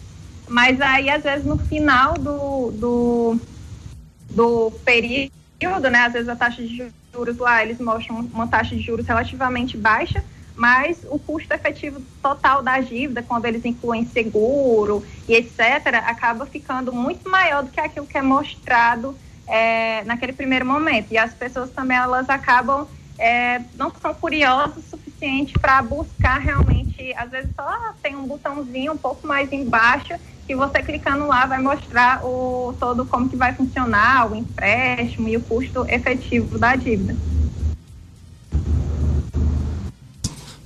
mas 0.48 0.80
aí 0.80 1.10
às 1.10 1.24
vezes 1.24 1.46
no 1.46 1.58
final 1.58 2.14
do, 2.14 2.72
do, 2.72 3.40
do 4.30 4.72
período, 4.86 5.90
né? 5.90 6.02
Às 6.06 6.14
vezes 6.14 6.30
a 6.30 6.36
taxa 6.36 6.62
de 6.62 6.92
juros 7.14 7.38
lá, 7.38 7.64
eles 7.64 7.80
mostram 7.80 8.20
uma 8.32 8.48
taxa 8.48 8.76
de 8.76 8.82
juros 8.82 9.08
relativamente 9.08 9.76
baixa, 9.76 10.24
mas 10.58 11.06
o 11.08 11.20
custo 11.20 11.54
efetivo 11.54 12.02
total 12.22 12.64
da 12.64 12.80
dívida, 12.80 13.22
quando 13.22 13.46
eles 13.46 13.64
incluem 13.64 14.04
seguro 14.06 15.04
e 15.28 15.36
etc., 15.36 15.60
acaba 16.04 16.48
ficando 16.48 16.92
muito 16.92 17.30
maior 17.30 17.64
do 17.64 17.70
que 17.70 17.80
aquilo 17.80 18.08
que 18.08 18.18
é 18.18 18.22
mostrado 18.24 19.18
é, 19.46 20.04
naquele 20.04 20.34
primeiro 20.34 20.66
momento. 20.66 21.12
E 21.12 21.18
as 21.18 21.34
pessoas 21.34 21.70
também 21.70 21.96
elas 21.96 22.28
acabam 22.28 22.88
é, 23.20 23.66
não 23.74 23.92
são 24.02 24.14
curiosas 24.14 24.78
o 24.78 24.90
suficiente 24.90 25.54
para 25.54 25.82
buscar 25.82 26.38
realmente, 26.40 27.14
às 27.16 27.32
vezes 27.32 27.52
só 27.56 27.68
tem 28.02 28.16
um 28.16 28.28
botãozinho 28.28 28.94
um 28.94 28.98
pouco 28.98 29.26
mais 29.28 29.52
embaixo 29.52 30.14
que 30.46 30.56
você 30.56 30.82
clicando 30.84 31.26
lá 31.26 31.46
vai 31.46 31.60
mostrar 31.60 32.24
o 32.24 32.74
todo 32.80 33.06
como 33.06 33.28
que 33.30 33.36
vai 33.36 33.56
funcionar 33.56 34.32
o 34.32 34.36
empréstimo 34.36 35.28
e 35.28 35.36
o 35.36 35.42
custo 35.42 35.86
efetivo 35.90 36.58
da 36.60 36.76
dívida. 36.76 37.18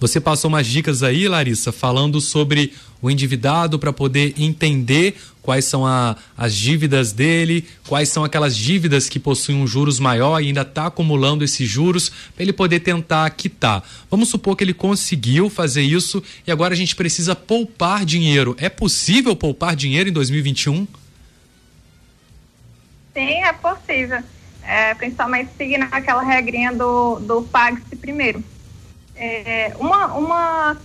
Você 0.01 0.19
passou 0.19 0.49
umas 0.49 0.65
dicas 0.65 1.03
aí, 1.03 1.27
Larissa, 1.27 1.71
falando 1.71 2.19
sobre 2.19 2.73
o 3.03 3.11
endividado 3.11 3.77
para 3.77 3.93
poder 3.93 4.33
entender 4.35 5.15
quais 5.43 5.65
são 5.65 5.85
a, 5.85 6.15
as 6.35 6.55
dívidas 6.55 7.11
dele, 7.11 7.67
quais 7.87 8.09
são 8.09 8.23
aquelas 8.23 8.57
dívidas 8.57 9.07
que 9.07 9.19
possuem 9.19 9.59
um 9.59 9.67
juros 9.67 9.99
maior 9.99 10.41
e 10.41 10.47
ainda 10.47 10.63
está 10.63 10.87
acumulando 10.87 11.43
esses 11.43 11.69
juros 11.69 12.09
para 12.33 12.41
ele 12.41 12.51
poder 12.51 12.79
tentar 12.79 13.29
quitar. 13.29 13.87
Vamos 14.09 14.29
supor 14.29 14.55
que 14.55 14.63
ele 14.63 14.73
conseguiu 14.73 15.51
fazer 15.51 15.83
isso 15.83 16.23
e 16.47 16.51
agora 16.51 16.73
a 16.73 16.77
gente 16.77 16.95
precisa 16.95 17.35
poupar 17.35 18.03
dinheiro. 18.03 18.55
É 18.59 18.69
possível 18.69 19.35
poupar 19.35 19.75
dinheiro 19.75 20.09
em 20.09 20.13
2021? 20.13 20.87
Sim, 23.13 23.43
é 23.43 23.53
possível. 23.53 24.23
É, 24.63 24.95
principalmente 24.95 25.51
seguindo 25.55 25.83
aquela 25.91 26.23
regrinha 26.23 26.73
do, 26.73 27.19
do 27.19 27.43
pague-se 27.43 27.95
primeiro. 27.95 28.43
É, 29.23 29.75
uma, 29.77 30.07
uma, 30.15 30.77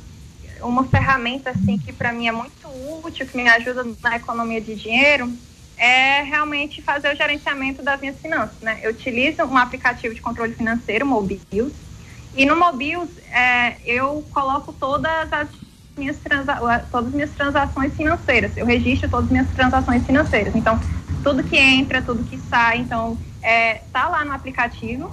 uma 0.61 0.85
ferramenta 0.85 1.49
assim 1.49 1.79
que 1.79 1.91
para 1.91 2.13
mim 2.13 2.29
é 2.29 2.33
muito 2.33 2.69
útil, 3.03 3.27
que 3.27 3.35
me 3.35 3.49
ajuda 3.49 3.83
na 4.03 4.17
economia 4.17 4.61
de 4.61 4.75
dinheiro, 4.75 5.33
é 5.79 6.21
realmente 6.23 6.83
fazer 6.83 7.15
o 7.15 7.17
gerenciamento 7.17 7.83
das 7.83 7.99
minhas 7.99 8.21
finanças. 8.21 8.61
Né? 8.61 8.81
Eu 8.83 8.91
utilizo 8.91 9.43
um 9.43 9.57
aplicativo 9.57 10.15
de 10.15 10.21
controle 10.21 10.53
financeiro, 10.53 11.07
Mobius, 11.07 11.73
e 12.35 12.45
no 12.45 12.57
Mobius 12.57 13.09
é, 13.33 13.79
eu 13.87 14.23
coloco 14.31 14.71
todas 14.71 15.33
as 15.33 15.49
minhas 15.97 16.19
todas 16.91 17.09
as 17.09 17.15
minhas 17.15 17.31
transações 17.31 17.95
financeiras. 17.95 18.55
Eu 18.55 18.67
registro 18.67 19.09
todas 19.09 19.25
as 19.25 19.33
minhas 19.33 19.49
transações 19.49 20.05
financeiras. 20.05 20.55
Então, 20.55 20.79
tudo 21.25 21.43
que 21.43 21.57
entra, 21.57 22.03
tudo 22.03 22.23
que 22.23 22.37
sai, 22.37 22.81
então, 22.81 23.17
é, 23.43 23.81
tá 23.91 24.09
lá 24.09 24.27
no 24.27 24.33
aplicativo 24.33 25.11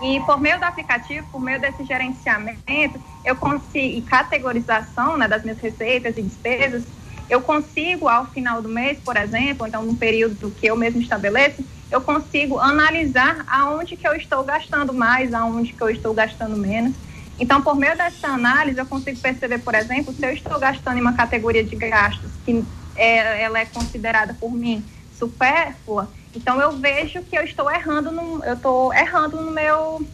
e 0.00 0.20
por 0.20 0.40
meio 0.40 0.58
do 0.58 0.64
aplicativo, 0.64 1.26
por 1.32 1.40
meio 1.40 1.60
desse 1.60 1.84
gerenciamento, 1.84 3.00
eu 3.24 3.36
consigo, 3.36 3.98
e 3.98 4.02
categorização 4.02 5.16
né, 5.16 5.26
das 5.26 5.42
minhas 5.42 5.58
receitas 5.58 6.16
e 6.16 6.22
despesas, 6.22 6.84
eu 7.28 7.40
consigo, 7.40 8.08
ao 8.08 8.26
final 8.26 8.62
do 8.62 8.68
mês, 8.68 8.98
por 9.04 9.16
exemplo, 9.16 9.66
então 9.66 9.82
no 9.82 9.96
período 9.96 10.50
que 10.50 10.66
eu 10.66 10.76
mesmo 10.76 11.00
estabeleço, 11.00 11.64
eu 11.90 12.00
consigo 12.00 12.58
analisar 12.58 13.44
aonde 13.48 13.96
que 13.96 14.06
eu 14.06 14.14
estou 14.14 14.44
gastando 14.44 14.92
mais, 14.92 15.32
aonde 15.32 15.72
que 15.72 15.82
eu 15.82 15.88
estou 15.88 16.12
gastando 16.14 16.56
menos. 16.56 16.94
Então, 17.38 17.60
por 17.60 17.76
meio 17.76 17.96
dessa 17.96 18.28
análise, 18.28 18.78
eu 18.78 18.86
consigo 18.86 19.20
perceber, 19.20 19.58
por 19.58 19.74
exemplo, 19.74 20.14
se 20.14 20.24
eu 20.24 20.30
estou 20.30 20.58
gastando 20.58 20.98
em 20.98 21.00
uma 21.00 21.12
categoria 21.12 21.62
de 21.62 21.76
gastos 21.76 22.30
que 22.44 22.64
é, 22.94 23.42
ela 23.42 23.58
é 23.58 23.66
considerada 23.66 24.34
por 24.34 24.50
mim 24.52 24.84
supérflua, 25.18 26.10
então 26.36 26.60
eu 26.60 26.78
vejo 26.78 27.22
que 27.22 27.36
eu 27.36 27.42
estou 27.42 27.70
errando 27.70 28.12
no, 28.12 28.44
eu 28.44 28.54
estou 28.54 28.92
errando 28.92 29.40
no 29.40 29.50
meu, 29.50 30.06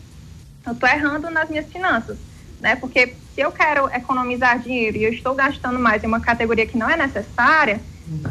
eu 0.65 0.73
estou 0.73 0.89
errando 0.89 1.29
nas 1.31 1.51
minhas 1.51 1.71
finanças, 1.71 2.19
né? 2.61 2.77
Porque 2.77 3.19
se 3.35 3.41
eu 3.41 3.51
quero 3.51 3.89
economizar 3.89 4.59
dinheiro 4.61 4.97
e 4.97 5.05
eu 5.05 5.13
estou 5.13 5.35
gastando 5.35 5.79
mais 5.79 6.05
em 6.05 6.07
uma 6.07 6.21
categoria 6.21 6.67
que 6.67 6.79
não 6.79 6.89
é 6.89 6.97
necessária, 6.97 7.81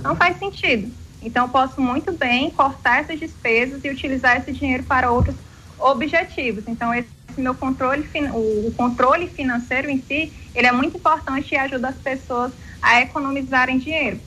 não 0.03 0.15
faz 0.15 0.37
sentido. 0.37 0.95
Então 1.21 1.45
eu 1.45 1.51
posso 1.51 1.81
muito 1.81 2.13
bem 2.13 2.49
cortar 2.49 3.01
essas 3.01 3.19
despesas 3.19 3.83
e 3.83 3.89
utilizar 3.89 4.37
esse 4.37 4.51
dinheiro 4.51 4.83
para 4.83 5.11
outros 5.11 5.35
objetivos. 5.77 6.63
Então 6.67 6.93
esse 6.93 7.11
meu 7.37 7.55
controle, 7.55 8.09
o 8.33 8.71
controle 8.77 9.27
financeiro 9.27 9.89
em 9.89 9.97
si, 9.97 10.33
ele 10.53 10.67
é 10.67 10.71
muito 10.71 10.97
importante 10.97 11.53
e 11.53 11.57
ajuda 11.57 11.89
as 11.89 11.99
pessoas 11.99 12.53
a 12.81 13.01
economizarem 13.01 13.77
dinheiro. 13.77 14.21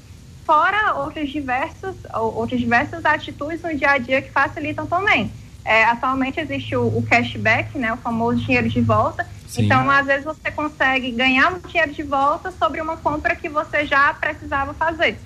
Fora 0.45 0.95
outras 0.97 1.31
diversas, 1.31 1.97
outras 2.13 2.61
diversas 2.61 3.05
atitudes 3.05 3.63
no 3.63 3.75
dia 3.75 3.93
a 3.93 3.99
dia 3.99 4.21
que 4.21 4.31
facilitam 4.31 4.87
também. 4.87 5.33
É, 5.65 5.85
atualmente 5.85 6.39
existe 6.39 6.77
o, 6.77 6.87
o, 6.87 7.03
cashback, 7.03 7.79
né, 7.79 7.93
o 7.93 7.97
famoso 7.97 8.39
dinheiro 8.41 8.69
de 8.69 8.81
volta. 8.83 9.27
Sim. 9.49 9.65
Então, 9.65 9.89
às 9.91 10.07
vezes, 10.07 10.25
você 10.25 10.51
consegue 10.51 11.11
ganhar 11.11 11.51
um 11.51 11.59
dinheiro 11.59 11.93
de 11.93 12.03
volta 12.03 12.51
sobre 12.51 12.81
uma 12.81 12.99
compra 12.99 13.35
que 13.35 13.49
você 13.49 13.87
já 13.87 14.13
precisava 14.13 14.75
fazer. 14.75 15.19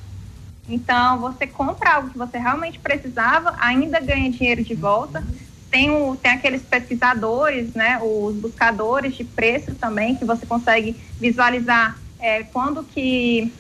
Então, 0.69 1.19
você 1.19 1.47
compra 1.47 1.95
algo 1.95 2.11
que 2.11 2.19
você 2.19 2.39
realmente 2.39 2.79
precisava, 2.79 3.57
ainda 3.59 3.99
ganha 3.99 4.31
dinheiro 4.31 4.63
de 4.63 4.75
volta. 4.75 5.25
Tem, 5.71 5.91
o, 5.91 6.15
tem 6.15 6.33
aqueles 6.33 6.63
pesquisadores, 6.63 7.75
né, 7.75 7.99
os 8.01 8.37
buscadores 8.37 9.17
de 9.17 9.25
preço 9.25 9.75
também, 9.75 10.15
que 10.15 10.25
você 10.25 10.47
consegue 10.47 10.95
visualizar 11.19 11.99
é, 12.21 12.45
quando 12.45 12.85
que 12.85 13.53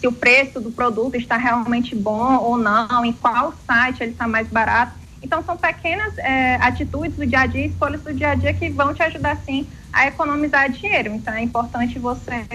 se 0.00 0.06
o 0.06 0.12
preço 0.12 0.60
do 0.60 0.70
produto 0.70 1.16
está 1.16 1.36
realmente 1.36 1.94
bom 1.94 2.36
ou 2.38 2.56
não, 2.56 3.04
em 3.04 3.12
qual 3.12 3.52
site 3.52 4.02
ele 4.02 4.12
está 4.12 4.28
mais 4.28 4.48
barato. 4.48 4.96
Então, 5.20 5.42
são 5.42 5.56
pequenas 5.56 6.16
é, 6.18 6.54
atitudes 6.56 7.16
do 7.16 7.26
dia 7.26 7.40
a 7.40 7.46
dia, 7.46 7.66
escolhas 7.66 8.02
do 8.02 8.14
dia 8.14 8.30
a 8.30 8.34
dia 8.36 8.54
que 8.54 8.70
vão 8.70 8.94
te 8.94 9.02
ajudar, 9.02 9.42
sim, 9.44 9.68
a 9.92 10.06
economizar 10.06 10.70
dinheiro. 10.70 11.12
Então, 11.12 11.34
é 11.34 11.42
importante 11.42 11.98
você 11.98 12.46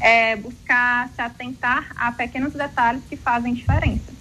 é, 0.00 0.34
buscar 0.34 1.08
se 1.14 1.22
atentar 1.22 1.92
a 1.96 2.10
pequenos 2.10 2.52
detalhes 2.52 3.04
que 3.06 3.16
fazem 3.16 3.54
diferença. 3.54 4.17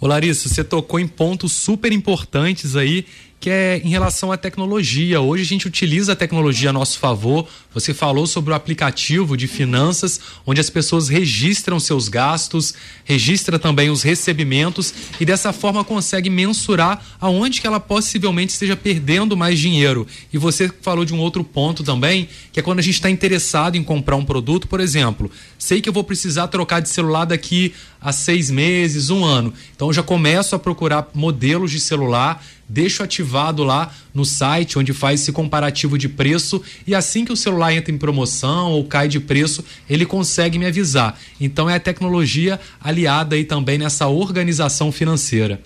Ô 0.00 0.06
Larissa, 0.06 0.48
você 0.48 0.64
tocou 0.64 0.98
em 0.98 1.06
pontos 1.06 1.52
super 1.52 1.92
importantes 1.92 2.74
aí 2.74 3.04
que 3.40 3.48
é 3.48 3.80
em 3.82 3.88
relação 3.88 4.30
à 4.30 4.36
tecnologia. 4.36 5.18
Hoje 5.18 5.42
a 5.42 5.46
gente 5.46 5.66
utiliza 5.66 6.12
a 6.12 6.16
tecnologia 6.16 6.68
a 6.68 6.72
nosso 6.74 6.98
favor. 6.98 7.48
Você 7.72 7.94
falou 7.94 8.26
sobre 8.26 8.52
o 8.52 8.54
aplicativo 8.54 9.34
de 9.34 9.48
finanças, 9.48 10.20
onde 10.44 10.60
as 10.60 10.68
pessoas 10.68 11.08
registram 11.08 11.80
seus 11.80 12.06
gastos, 12.06 12.74
registra 13.02 13.58
também 13.58 13.88
os 13.88 14.02
recebimentos 14.02 14.92
e 15.18 15.24
dessa 15.24 15.54
forma 15.54 15.82
consegue 15.82 16.28
mensurar 16.28 17.02
aonde 17.18 17.62
que 17.62 17.66
ela 17.66 17.80
possivelmente 17.80 18.52
esteja 18.52 18.76
perdendo 18.76 19.34
mais 19.34 19.58
dinheiro. 19.58 20.06
E 20.30 20.36
você 20.36 20.70
falou 20.82 21.06
de 21.06 21.14
um 21.14 21.18
outro 21.18 21.42
ponto 21.42 21.82
também, 21.82 22.28
que 22.52 22.60
é 22.60 22.62
quando 22.62 22.80
a 22.80 22.82
gente 22.82 22.96
está 22.96 23.08
interessado 23.08 23.76
em 23.76 23.82
comprar 23.82 24.16
um 24.16 24.24
produto, 24.24 24.68
por 24.68 24.80
exemplo, 24.80 25.30
sei 25.58 25.80
que 25.80 25.88
eu 25.88 25.94
vou 25.94 26.04
precisar 26.04 26.48
trocar 26.48 26.80
de 26.80 26.90
celular 26.90 27.24
daqui 27.24 27.72
a 28.00 28.12
seis 28.12 28.50
meses, 28.50 29.10
um 29.10 29.24
ano. 29.24 29.52
Então 29.74 29.92
já 29.92 30.02
começo 30.02 30.54
a 30.54 30.58
procurar 30.58 31.08
modelos 31.14 31.70
de 31.70 31.80
celular 31.80 32.42
deixo 32.70 33.02
ativado 33.02 33.64
lá 33.64 33.92
no 34.14 34.24
site 34.24 34.78
onde 34.78 34.92
faz 34.92 35.20
esse 35.20 35.32
comparativo 35.32 35.98
de 35.98 36.08
preço 36.08 36.62
e 36.86 36.94
assim 36.94 37.24
que 37.24 37.32
o 37.32 37.36
celular 37.36 37.72
entra 37.74 37.92
em 37.92 37.98
promoção 37.98 38.70
ou 38.70 38.84
cai 38.84 39.08
de 39.08 39.18
preço, 39.18 39.64
ele 39.88 40.06
consegue 40.06 40.58
me 40.58 40.66
avisar. 40.66 41.18
Então 41.40 41.68
é 41.68 41.74
a 41.74 41.80
tecnologia 41.80 42.60
aliada 42.80 43.34
aí 43.34 43.44
também 43.44 43.76
nessa 43.76 44.06
organização 44.06 44.92
financeira. 44.92 45.60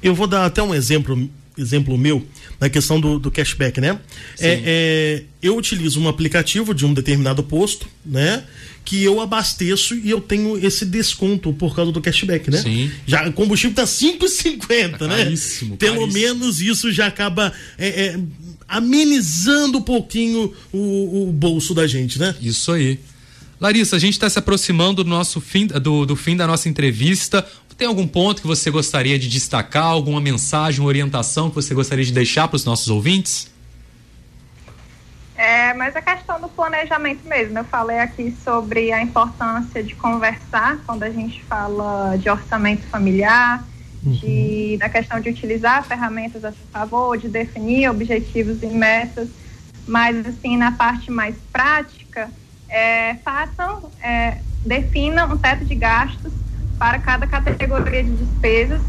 Eu 0.00 0.14
vou 0.14 0.26
dar 0.26 0.46
até 0.46 0.62
um 0.62 0.74
exemplo 0.74 1.28
exemplo 1.56 1.96
meu 1.96 2.26
na 2.60 2.68
questão 2.68 3.00
do, 3.00 3.18
do 3.18 3.30
cashback, 3.30 3.80
né? 3.80 3.98
É, 4.40 4.62
é, 4.64 5.22
eu 5.42 5.56
utilizo 5.56 6.00
um 6.00 6.08
aplicativo 6.08 6.74
de 6.74 6.84
um 6.84 6.92
determinado 6.92 7.42
posto, 7.42 7.86
né? 8.04 8.44
Que 8.84 9.02
eu 9.02 9.20
abasteço 9.20 9.94
e 9.94 10.10
eu 10.10 10.20
tenho 10.20 10.58
esse 10.64 10.84
desconto 10.84 11.52
por 11.52 11.74
causa 11.74 11.90
do 11.92 12.00
cashback, 12.00 12.50
né? 12.50 12.58
Sim. 12.58 12.90
Já 13.06 13.26
o 13.28 13.32
combustível 13.32 13.74
tá 13.74 13.84
5,50, 13.84 14.98
tá 14.98 15.08
né? 15.08 15.24
Caríssimo, 15.24 15.76
Pelo 15.76 16.00
caríssimo. 16.00 16.12
menos 16.12 16.60
isso 16.60 16.92
já 16.92 17.06
acaba 17.06 17.52
é, 17.78 17.88
é, 17.88 18.20
amenizando 18.68 19.78
um 19.78 19.82
pouquinho 19.82 20.52
o, 20.72 21.28
o 21.28 21.32
bolso 21.32 21.72
da 21.72 21.86
gente, 21.86 22.18
né? 22.18 22.34
Isso 22.40 22.72
aí. 22.72 22.98
Larissa, 23.60 23.96
a 23.96 23.98
gente 23.98 24.14
está 24.14 24.28
se 24.28 24.38
aproximando 24.38 25.02
do 25.04 25.08
nosso 25.08 25.40
fim, 25.40 25.66
do, 25.66 26.04
do 26.04 26.16
fim 26.16 26.36
da 26.36 26.46
nossa 26.46 26.68
entrevista. 26.68 27.46
Tem 27.76 27.88
algum 27.88 28.06
ponto 28.06 28.40
que 28.40 28.46
você 28.46 28.70
gostaria 28.70 29.18
de 29.18 29.28
destacar, 29.28 29.86
alguma 29.86 30.20
mensagem, 30.20 30.80
uma 30.80 30.88
orientação 30.88 31.48
que 31.48 31.56
você 31.56 31.74
gostaria 31.74 32.04
de 32.04 32.12
deixar 32.12 32.46
para 32.46 32.56
os 32.56 32.64
nossos 32.64 32.88
ouvintes? 32.88 33.52
É, 35.36 35.74
mas 35.74 35.96
a 35.96 36.00
questão 36.00 36.40
do 36.40 36.48
planejamento 36.48 37.26
mesmo. 37.26 37.58
Eu 37.58 37.64
falei 37.64 37.98
aqui 37.98 38.34
sobre 38.44 38.92
a 38.92 39.02
importância 39.02 39.82
de 39.82 39.94
conversar 39.96 40.78
quando 40.86 41.02
a 41.02 41.10
gente 41.10 41.42
fala 41.42 42.16
de 42.16 42.28
orçamento 42.28 42.82
familiar, 42.86 43.66
uhum. 44.04 44.12
de, 44.12 44.76
da 44.78 44.88
questão 44.88 45.18
de 45.20 45.28
utilizar 45.28 45.82
ferramentas 45.84 46.44
a 46.44 46.52
seu 46.52 46.66
favor, 46.72 47.18
de 47.18 47.28
definir 47.28 47.90
objetivos 47.90 48.62
e 48.62 48.66
metas, 48.66 49.28
mas 49.86 50.24
assim, 50.24 50.56
na 50.56 50.70
parte 50.70 51.10
mais 51.10 51.34
prática, 51.52 52.30
é, 52.68 53.16
façam, 53.16 53.90
é, 54.00 54.38
definam 54.64 55.32
um 55.32 55.36
teto 55.36 55.64
de 55.64 55.74
gastos 55.74 56.32
para 56.84 56.98
cada 56.98 57.26
categoria 57.26 58.04
de 58.04 58.10
despesas, 58.10 58.82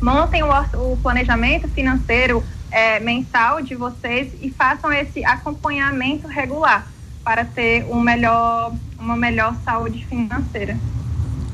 montem 0.00 0.42
o, 0.42 0.48
o 0.92 0.96
planejamento 0.96 1.68
financeiro 1.68 2.42
é, 2.70 2.98
mensal 3.00 3.60
de 3.60 3.74
vocês 3.74 4.32
e 4.40 4.50
façam 4.50 4.90
esse 4.90 5.22
acompanhamento 5.22 6.26
regular 6.26 6.90
para 7.22 7.44
ter 7.44 7.84
um 7.84 8.00
melhor, 8.00 8.74
uma 8.98 9.14
melhor 9.14 9.54
saúde 9.62 10.06
financeira. 10.06 10.78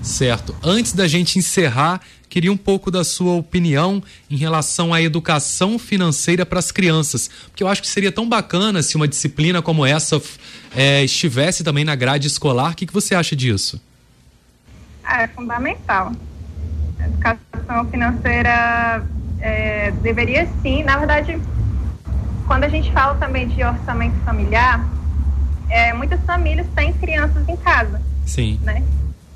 Certo. 0.01 0.55
Antes 0.63 0.93
da 0.93 1.09
gente 1.09 1.41
encerrar, 1.41 2.01
queria 2.29 2.53
um 2.53 2.57
pouco 2.57 2.89
da 2.89 3.03
sua 3.03 3.33
opinião 3.33 4.01
em 4.31 4.37
relação 4.37 4.95
à 4.95 5.03
educação 5.03 5.77
financeira 5.77 6.47
para 6.47 6.61
as 6.61 6.71
crianças, 6.71 7.29
porque 7.49 7.65
eu 7.65 7.69
acho 7.69 7.83
que 7.83 7.89
seria 7.89 8.13
tão 8.13 8.29
bacana 8.29 8.81
se 8.81 8.95
uma 8.95 9.09
disciplina 9.09 9.61
como 9.61 9.85
essa 9.85 10.23
é, 10.73 11.03
estivesse 11.03 11.65
também 11.65 11.85
na 11.85 11.97
grade 11.97 12.29
escolar. 12.29 12.71
O 12.71 12.75
que, 12.77 12.87
que 12.87 12.93
você 12.93 13.17
acha 13.17 13.35
disso? 13.35 13.81
É 15.05 15.27
fundamental. 15.29 16.13
A 16.99 17.05
educação 17.07 17.85
financeira 17.91 19.05
é, 19.41 19.91
deveria 20.03 20.47
sim, 20.63 20.83
na 20.83 20.97
verdade, 20.97 21.41
quando 22.47 22.65
a 22.65 22.69
gente 22.69 22.93
fala 22.93 23.15
também 23.17 23.49
de 23.49 23.63
orçamento 23.63 24.17
familiar, 24.25 24.87
é, 25.69 25.93
muitas 25.93 26.21
famílias 26.21 26.67
têm 26.75 26.93
crianças 26.93 27.49
em 27.49 27.57
casa. 27.57 28.01
Sim. 28.27 28.61
Né? 28.63 28.83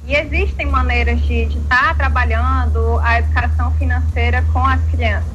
E 0.07 0.15
existem 0.15 0.67
maneiras 0.67 1.21
de 1.23 1.43
estar 1.43 1.89
tá 1.89 1.95
trabalhando 1.95 2.99
a 3.01 3.19
educação 3.19 3.73
financeira 3.73 4.45
com 4.53 4.65
as 4.65 4.81
crianças. 4.85 5.29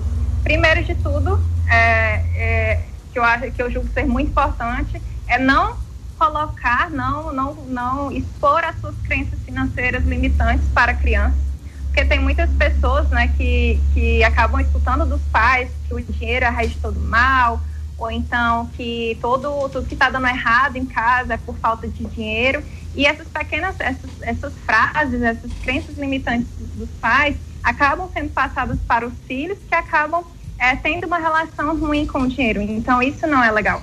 Primeiro 0.44 0.84
de 0.84 0.96
tudo, 0.96 1.40
é, 1.68 2.24
é, 2.36 2.84
que, 3.12 3.20
eu 3.20 3.24
acho, 3.24 3.52
que 3.52 3.62
eu 3.62 3.70
julgo 3.70 3.90
ser 3.94 4.06
muito 4.06 4.30
importante, 4.30 5.02
é 5.28 5.38
não 5.38 5.76
colocar, 6.22 6.92
não, 6.92 7.34
não, 7.34 7.56
não 7.66 8.12
expor 8.12 8.64
as 8.64 8.80
suas 8.80 8.96
crenças 8.98 9.40
financeiras 9.44 10.06
limitantes 10.06 10.68
para 10.72 10.94
crianças, 10.94 11.40
porque 11.88 12.06
tem 12.06 12.20
muitas 12.20 12.48
pessoas, 12.52 13.10
né, 13.10 13.34
que, 13.36 13.80
que 13.92 14.24
acabam 14.24 14.62
escutando 14.62 15.04
dos 15.04 15.22
pais 15.32 15.72
que 15.88 15.96
o 15.96 16.00
dinheiro 16.00 16.46
é 16.46 16.48
a 16.48 16.52
raiz 16.52 16.74
de 16.74 16.78
todo 16.78 17.00
mal, 17.00 17.60
ou 17.98 18.12
então 18.12 18.68
que 18.78 19.18
todo 19.20 19.68
tudo 19.70 19.88
que 19.88 19.96
está 19.96 20.12
dando 20.12 20.28
errado 20.28 20.76
em 20.76 20.86
casa 20.86 21.34
é 21.34 21.38
por 21.38 21.58
falta 21.58 21.88
de 21.88 22.06
dinheiro. 22.06 22.64
E 22.94 23.06
essas 23.06 23.28
pequenas, 23.28 23.76
essas, 23.80 24.12
essas 24.22 24.54
frases, 24.64 25.22
essas 25.24 25.52
crenças 25.64 25.98
limitantes 25.98 26.48
dos 26.76 26.90
pais 27.00 27.36
acabam 27.64 28.08
sendo 28.14 28.30
passadas 28.30 28.78
para 28.88 29.08
os 29.08 29.14
filhos 29.28 29.58
que 29.68 29.74
acabam 29.74 30.24
é, 30.60 30.76
tendo 30.76 31.08
uma 31.08 31.18
relação 31.18 31.80
ruim 31.80 32.06
com 32.06 32.20
o 32.20 32.28
dinheiro. 32.28 32.62
Então 32.62 33.02
isso 33.02 33.26
não 33.26 33.44
é 33.44 33.52
legal. 33.52 33.82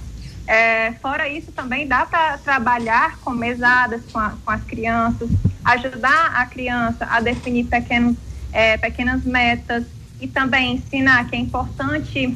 É, 0.48 0.92
fora 1.02 1.28
isso, 1.28 1.52
também 1.52 1.86
dá 1.86 2.06
para 2.06 2.38
trabalhar 2.38 3.18
com 3.18 3.32
mesadas 3.32 4.00
com, 4.10 4.18
a, 4.18 4.32
com, 4.42 4.50
as 4.50 4.64
crianças, 4.64 5.28
ajudar 5.62 6.32
a 6.34 6.46
criança 6.46 7.06
a 7.10 7.20
definir 7.20 7.64
pequenos, 7.64 8.16
é, 8.50 8.78
pequenas 8.78 9.24
metas 9.24 9.84
e 10.18 10.26
também 10.26 10.76
ensinar 10.76 11.28
que 11.28 11.36
é 11.36 11.38
importante 11.38 12.34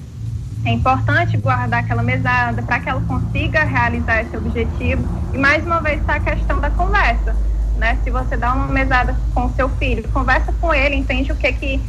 é 0.64 0.70
importante 0.70 1.36
guardar 1.38 1.80
aquela 1.80 2.02
mesada 2.02 2.62
para 2.62 2.78
que 2.78 2.88
ela 2.88 3.00
consiga 3.00 3.64
realizar 3.64 4.20
esse 4.20 4.36
objetivo. 4.36 5.02
E 5.34 5.38
mais 5.38 5.64
uma 5.64 5.80
vez 5.80 6.00
está 6.00 6.16
a 6.16 6.20
questão 6.20 6.60
da 6.60 6.70
conversa. 6.70 7.34
Né? 7.78 7.98
Se 8.04 8.10
você 8.10 8.36
dá 8.36 8.52
uma 8.52 8.68
mesada 8.68 9.16
com 9.34 9.52
seu 9.54 9.68
filho, 9.70 10.08
conversa 10.10 10.52
com 10.60 10.72
ele, 10.72 10.94
entende 10.94 11.32
o 11.32 11.36
que 11.36 11.52
que 11.52 11.80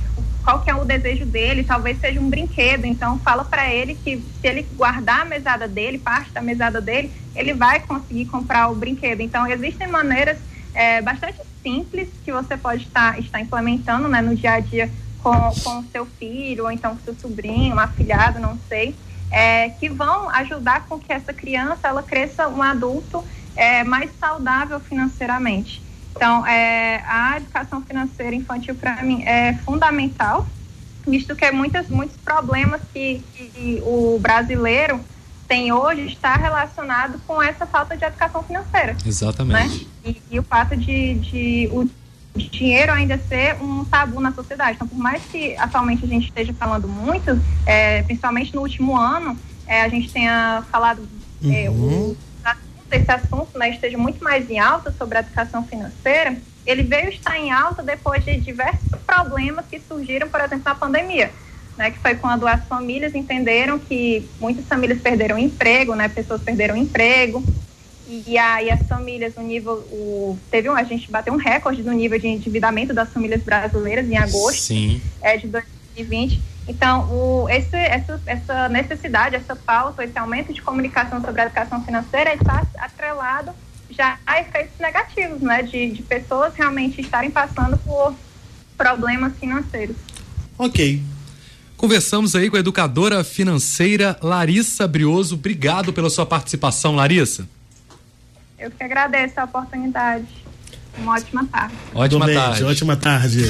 qual 0.43 0.59
que 0.59 0.69
é 0.69 0.75
o 0.75 0.83
desejo 0.83 1.25
dele, 1.25 1.63
talvez 1.63 1.99
seja 1.99 2.19
um 2.19 2.29
brinquedo, 2.29 2.85
então 2.85 3.17
fala 3.19 3.45
para 3.45 3.73
ele 3.73 3.95
que 3.95 4.17
se 4.17 4.47
ele 4.47 4.67
guardar 4.73 5.21
a 5.21 5.25
mesada 5.25 5.67
dele, 5.67 5.97
parte 5.97 6.33
da 6.33 6.41
mesada 6.41 6.81
dele, 6.81 7.13
ele 7.35 7.53
vai 7.53 7.79
conseguir 7.79 8.25
comprar 8.25 8.69
o 8.69 8.75
brinquedo. 8.75 9.21
Então 9.21 9.47
existem 9.47 9.87
maneiras 9.87 10.37
é, 10.73 11.01
bastante 11.01 11.39
simples 11.61 12.09
que 12.23 12.31
você 12.31 12.57
pode 12.57 12.83
estar, 12.83 13.17
estar 13.19 13.39
implementando 13.39 14.07
né, 14.07 14.21
no 14.21 14.35
dia 14.35 14.53
a 14.53 14.59
dia 14.59 14.89
com, 15.19 15.31
o 15.79 15.83
seu 15.91 16.05
filho, 16.05 16.65
ou 16.65 16.71
então 16.71 16.97
com 16.97 17.03
seu 17.03 17.15
sobrinho, 17.15 17.75
um 17.75 17.79
afilhado, 17.79 18.39
não 18.39 18.59
sei, 18.67 18.93
é, 19.31 19.69
que 19.69 19.89
vão 19.89 20.29
ajudar 20.29 20.85
com 20.87 20.99
que 20.99 21.13
essa 21.13 21.33
criança 21.33 21.87
ela 21.87 22.03
cresça 22.03 22.49
um 22.49 22.61
adulto 22.61 23.23
é, 23.55 23.83
mais 23.83 24.11
saudável 24.19 24.79
financeiramente. 24.81 25.82
Então, 26.15 26.45
é, 26.45 27.03
a 27.07 27.37
educação 27.37 27.81
financeira 27.81 28.35
infantil, 28.35 28.75
para 28.75 29.01
mim, 29.03 29.23
é 29.23 29.53
fundamental. 29.65 30.47
visto 31.05 31.35
que 31.35 31.51
muitas, 31.51 31.89
muitos 31.89 32.15
problemas 32.17 32.81
que, 32.93 33.21
que 33.35 33.81
o 33.83 34.17
brasileiro 34.19 34.99
tem 35.47 35.71
hoje 35.71 36.05
está 36.05 36.35
relacionado 36.35 37.19
com 37.27 37.41
essa 37.41 37.65
falta 37.65 37.97
de 37.97 38.05
educação 38.05 38.41
financeira. 38.43 38.95
Exatamente. 39.05 39.85
Né? 39.85 39.85
E, 40.05 40.21
e, 40.31 40.39
o 40.39 40.43
fato 40.43 40.77
de, 40.77 41.15
de 41.15 41.69
o 41.73 41.89
dinheiro 42.35 42.91
ainda 42.91 43.17
ser 43.17 43.55
um 43.61 43.85
tabu 43.85 44.19
na 44.19 44.31
sociedade. 44.31 44.73
Então, 44.75 44.87
por 44.87 44.97
mais 44.97 45.21
que 45.25 45.55
atualmente 45.57 46.05
a 46.05 46.07
gente 46.07 46.27
esteja 46.27 46.53
falando 46.53 46.87
muito, 46.87 47.39
é, 47.65 48.01
principalmente 48.03 48.55
no 48.55 48.61
último 48.61 48.97
ano, 48.97 49.37
é, 49.67 49.81
a 49.81 49.89
gente 49.89 50.11
tenha 50.11 50.63
falado 50.71 51.07
é, 51.43 51.69
uhum. 51.69 52.11
o, 52.11 52.17
esse 52.95 53.11
assunto 53.11 53.57
né, 53.57 53.69
esteja 53.69 53.97
muito 53.97 54.23
mais 54.23 54.49
em 54.49 54.59
alta 54.59 54.91
sobre 54.91 55.17
a 55.17 55.21
educação 55.21 55.65
financeira, 55.65 56.35
ele 56.65 56.83
veio 56.83 57.09
estar 57.09 57.37
em 57.37 57.51
alta 57.51 57.83
depois 57.83 58.23
de 58.23 58.37
diversos 58.37 58.99
problemas 59.05 59.65
que 59.69 59.79
surgiram, 59.79 60.29
por 60.29 60.39
exemplo, 60.39 60.63
na 60.65 60.75
pandemia 60.75 61.31
né, 61.77 61.91
que 61.91 61.99
foi 61.99 62.15
quando 62.15 62.47
as 62.47 62.65
famílias 62.65 63.15
entenderam 63.15 63.79
que 63.79 64.27
muitas 64.39 64.65
famílias 64.65 65.01
perderam 65.01 65.37
emprego, 65.37 65.95
né, 65.95 66.07
pessoas 66.07 66.41
perderam 66.41 66.75
emprego, 66.75 67.43
e 68.07 68.37
aí 68.37 68.69
as 68.69 68.81
famílias, 68.87 69.33
o 69.37 69.41
nível, 69.41 69.73
o, 69.91 70.37
teve 70.51 70.69
um, 70.69 70.75
a 70.75 70.83
gente 70.83 71.09
bateu 71.09 71.33
um 71.33 71.37
recorde 71.37 71.81
no 71.81 71.91
nível 71.93 72.19
de 72.19 72.27
endividamento 72.27 72.93
das 72.93 73.09
famílias 73.09 73.41
brasileiras 73.41 74.05
em 74.05 74.17
agosto 74.17 74.59
Sim. 74.59 75.01
É, 75.21 75.37
de 75.37 75.47
2020. 75.47 76.41
Então, 76.67 77.09
o, 77.11 77.49
esse, 77.49 77.75
essa, 77.75 78.21
essa 78.25 78.69
necessidade, 78.69 79.35
essa 79.35 79.55
pauta, 79.55 80.03
esse 80.03 80.17
aumento 80.17 80.53
de 80.53 80.61
comunicação 80.61 81.21
sobre 81.21 81.41
a 81.41 81.45
educação 81.45 81.83
financeira 81.83 82.33
está 82.33 82.65
atrelado 82.77 83.51
já 83.89 84.17
a 84.25 84.39
efeitos 84.39 84.79
negativos, 84.79 85.41
né, 85.41 85.61
de, 85.61 85.91
de 85.91 86.01
pessoas 86.01 86.55
realmente 86.55 87.01
estarem 87.01 87.29
passando 87.29 87.77
por 87.77 88.15
problemas 88.77 89.33
financeiros. 89.37 89.95
Ok, 90.57 91.03
Conversamos 91.83 92.33
aí 92.33 92.49
com 92.49 92.55
a 92.55 92.61
educadora 92.61 93.25
financeira 93.25 94.17
Larissa 94.21 94.87
Brioso. 94.87 95.35
Obrigado 95.35 95.91
pela 95.91 96.09
sua 96.09 96.25
participação, 96.25 96.95
Larissa. 96.95 97.45
Eu 98.57 98.71
que 98.71 98.81
agradeço 98.81 99.37
a 99.37 99.43
oportunidade. 99.43 100.25
Uma 100.97 101.15
ótima 101.15 101.45
tarde. 101.45 101.75
Ótima 101.93 102.25
tarde. 102.31 102.63
Ótima 102.63 102.95
tarde. 102.95 103.43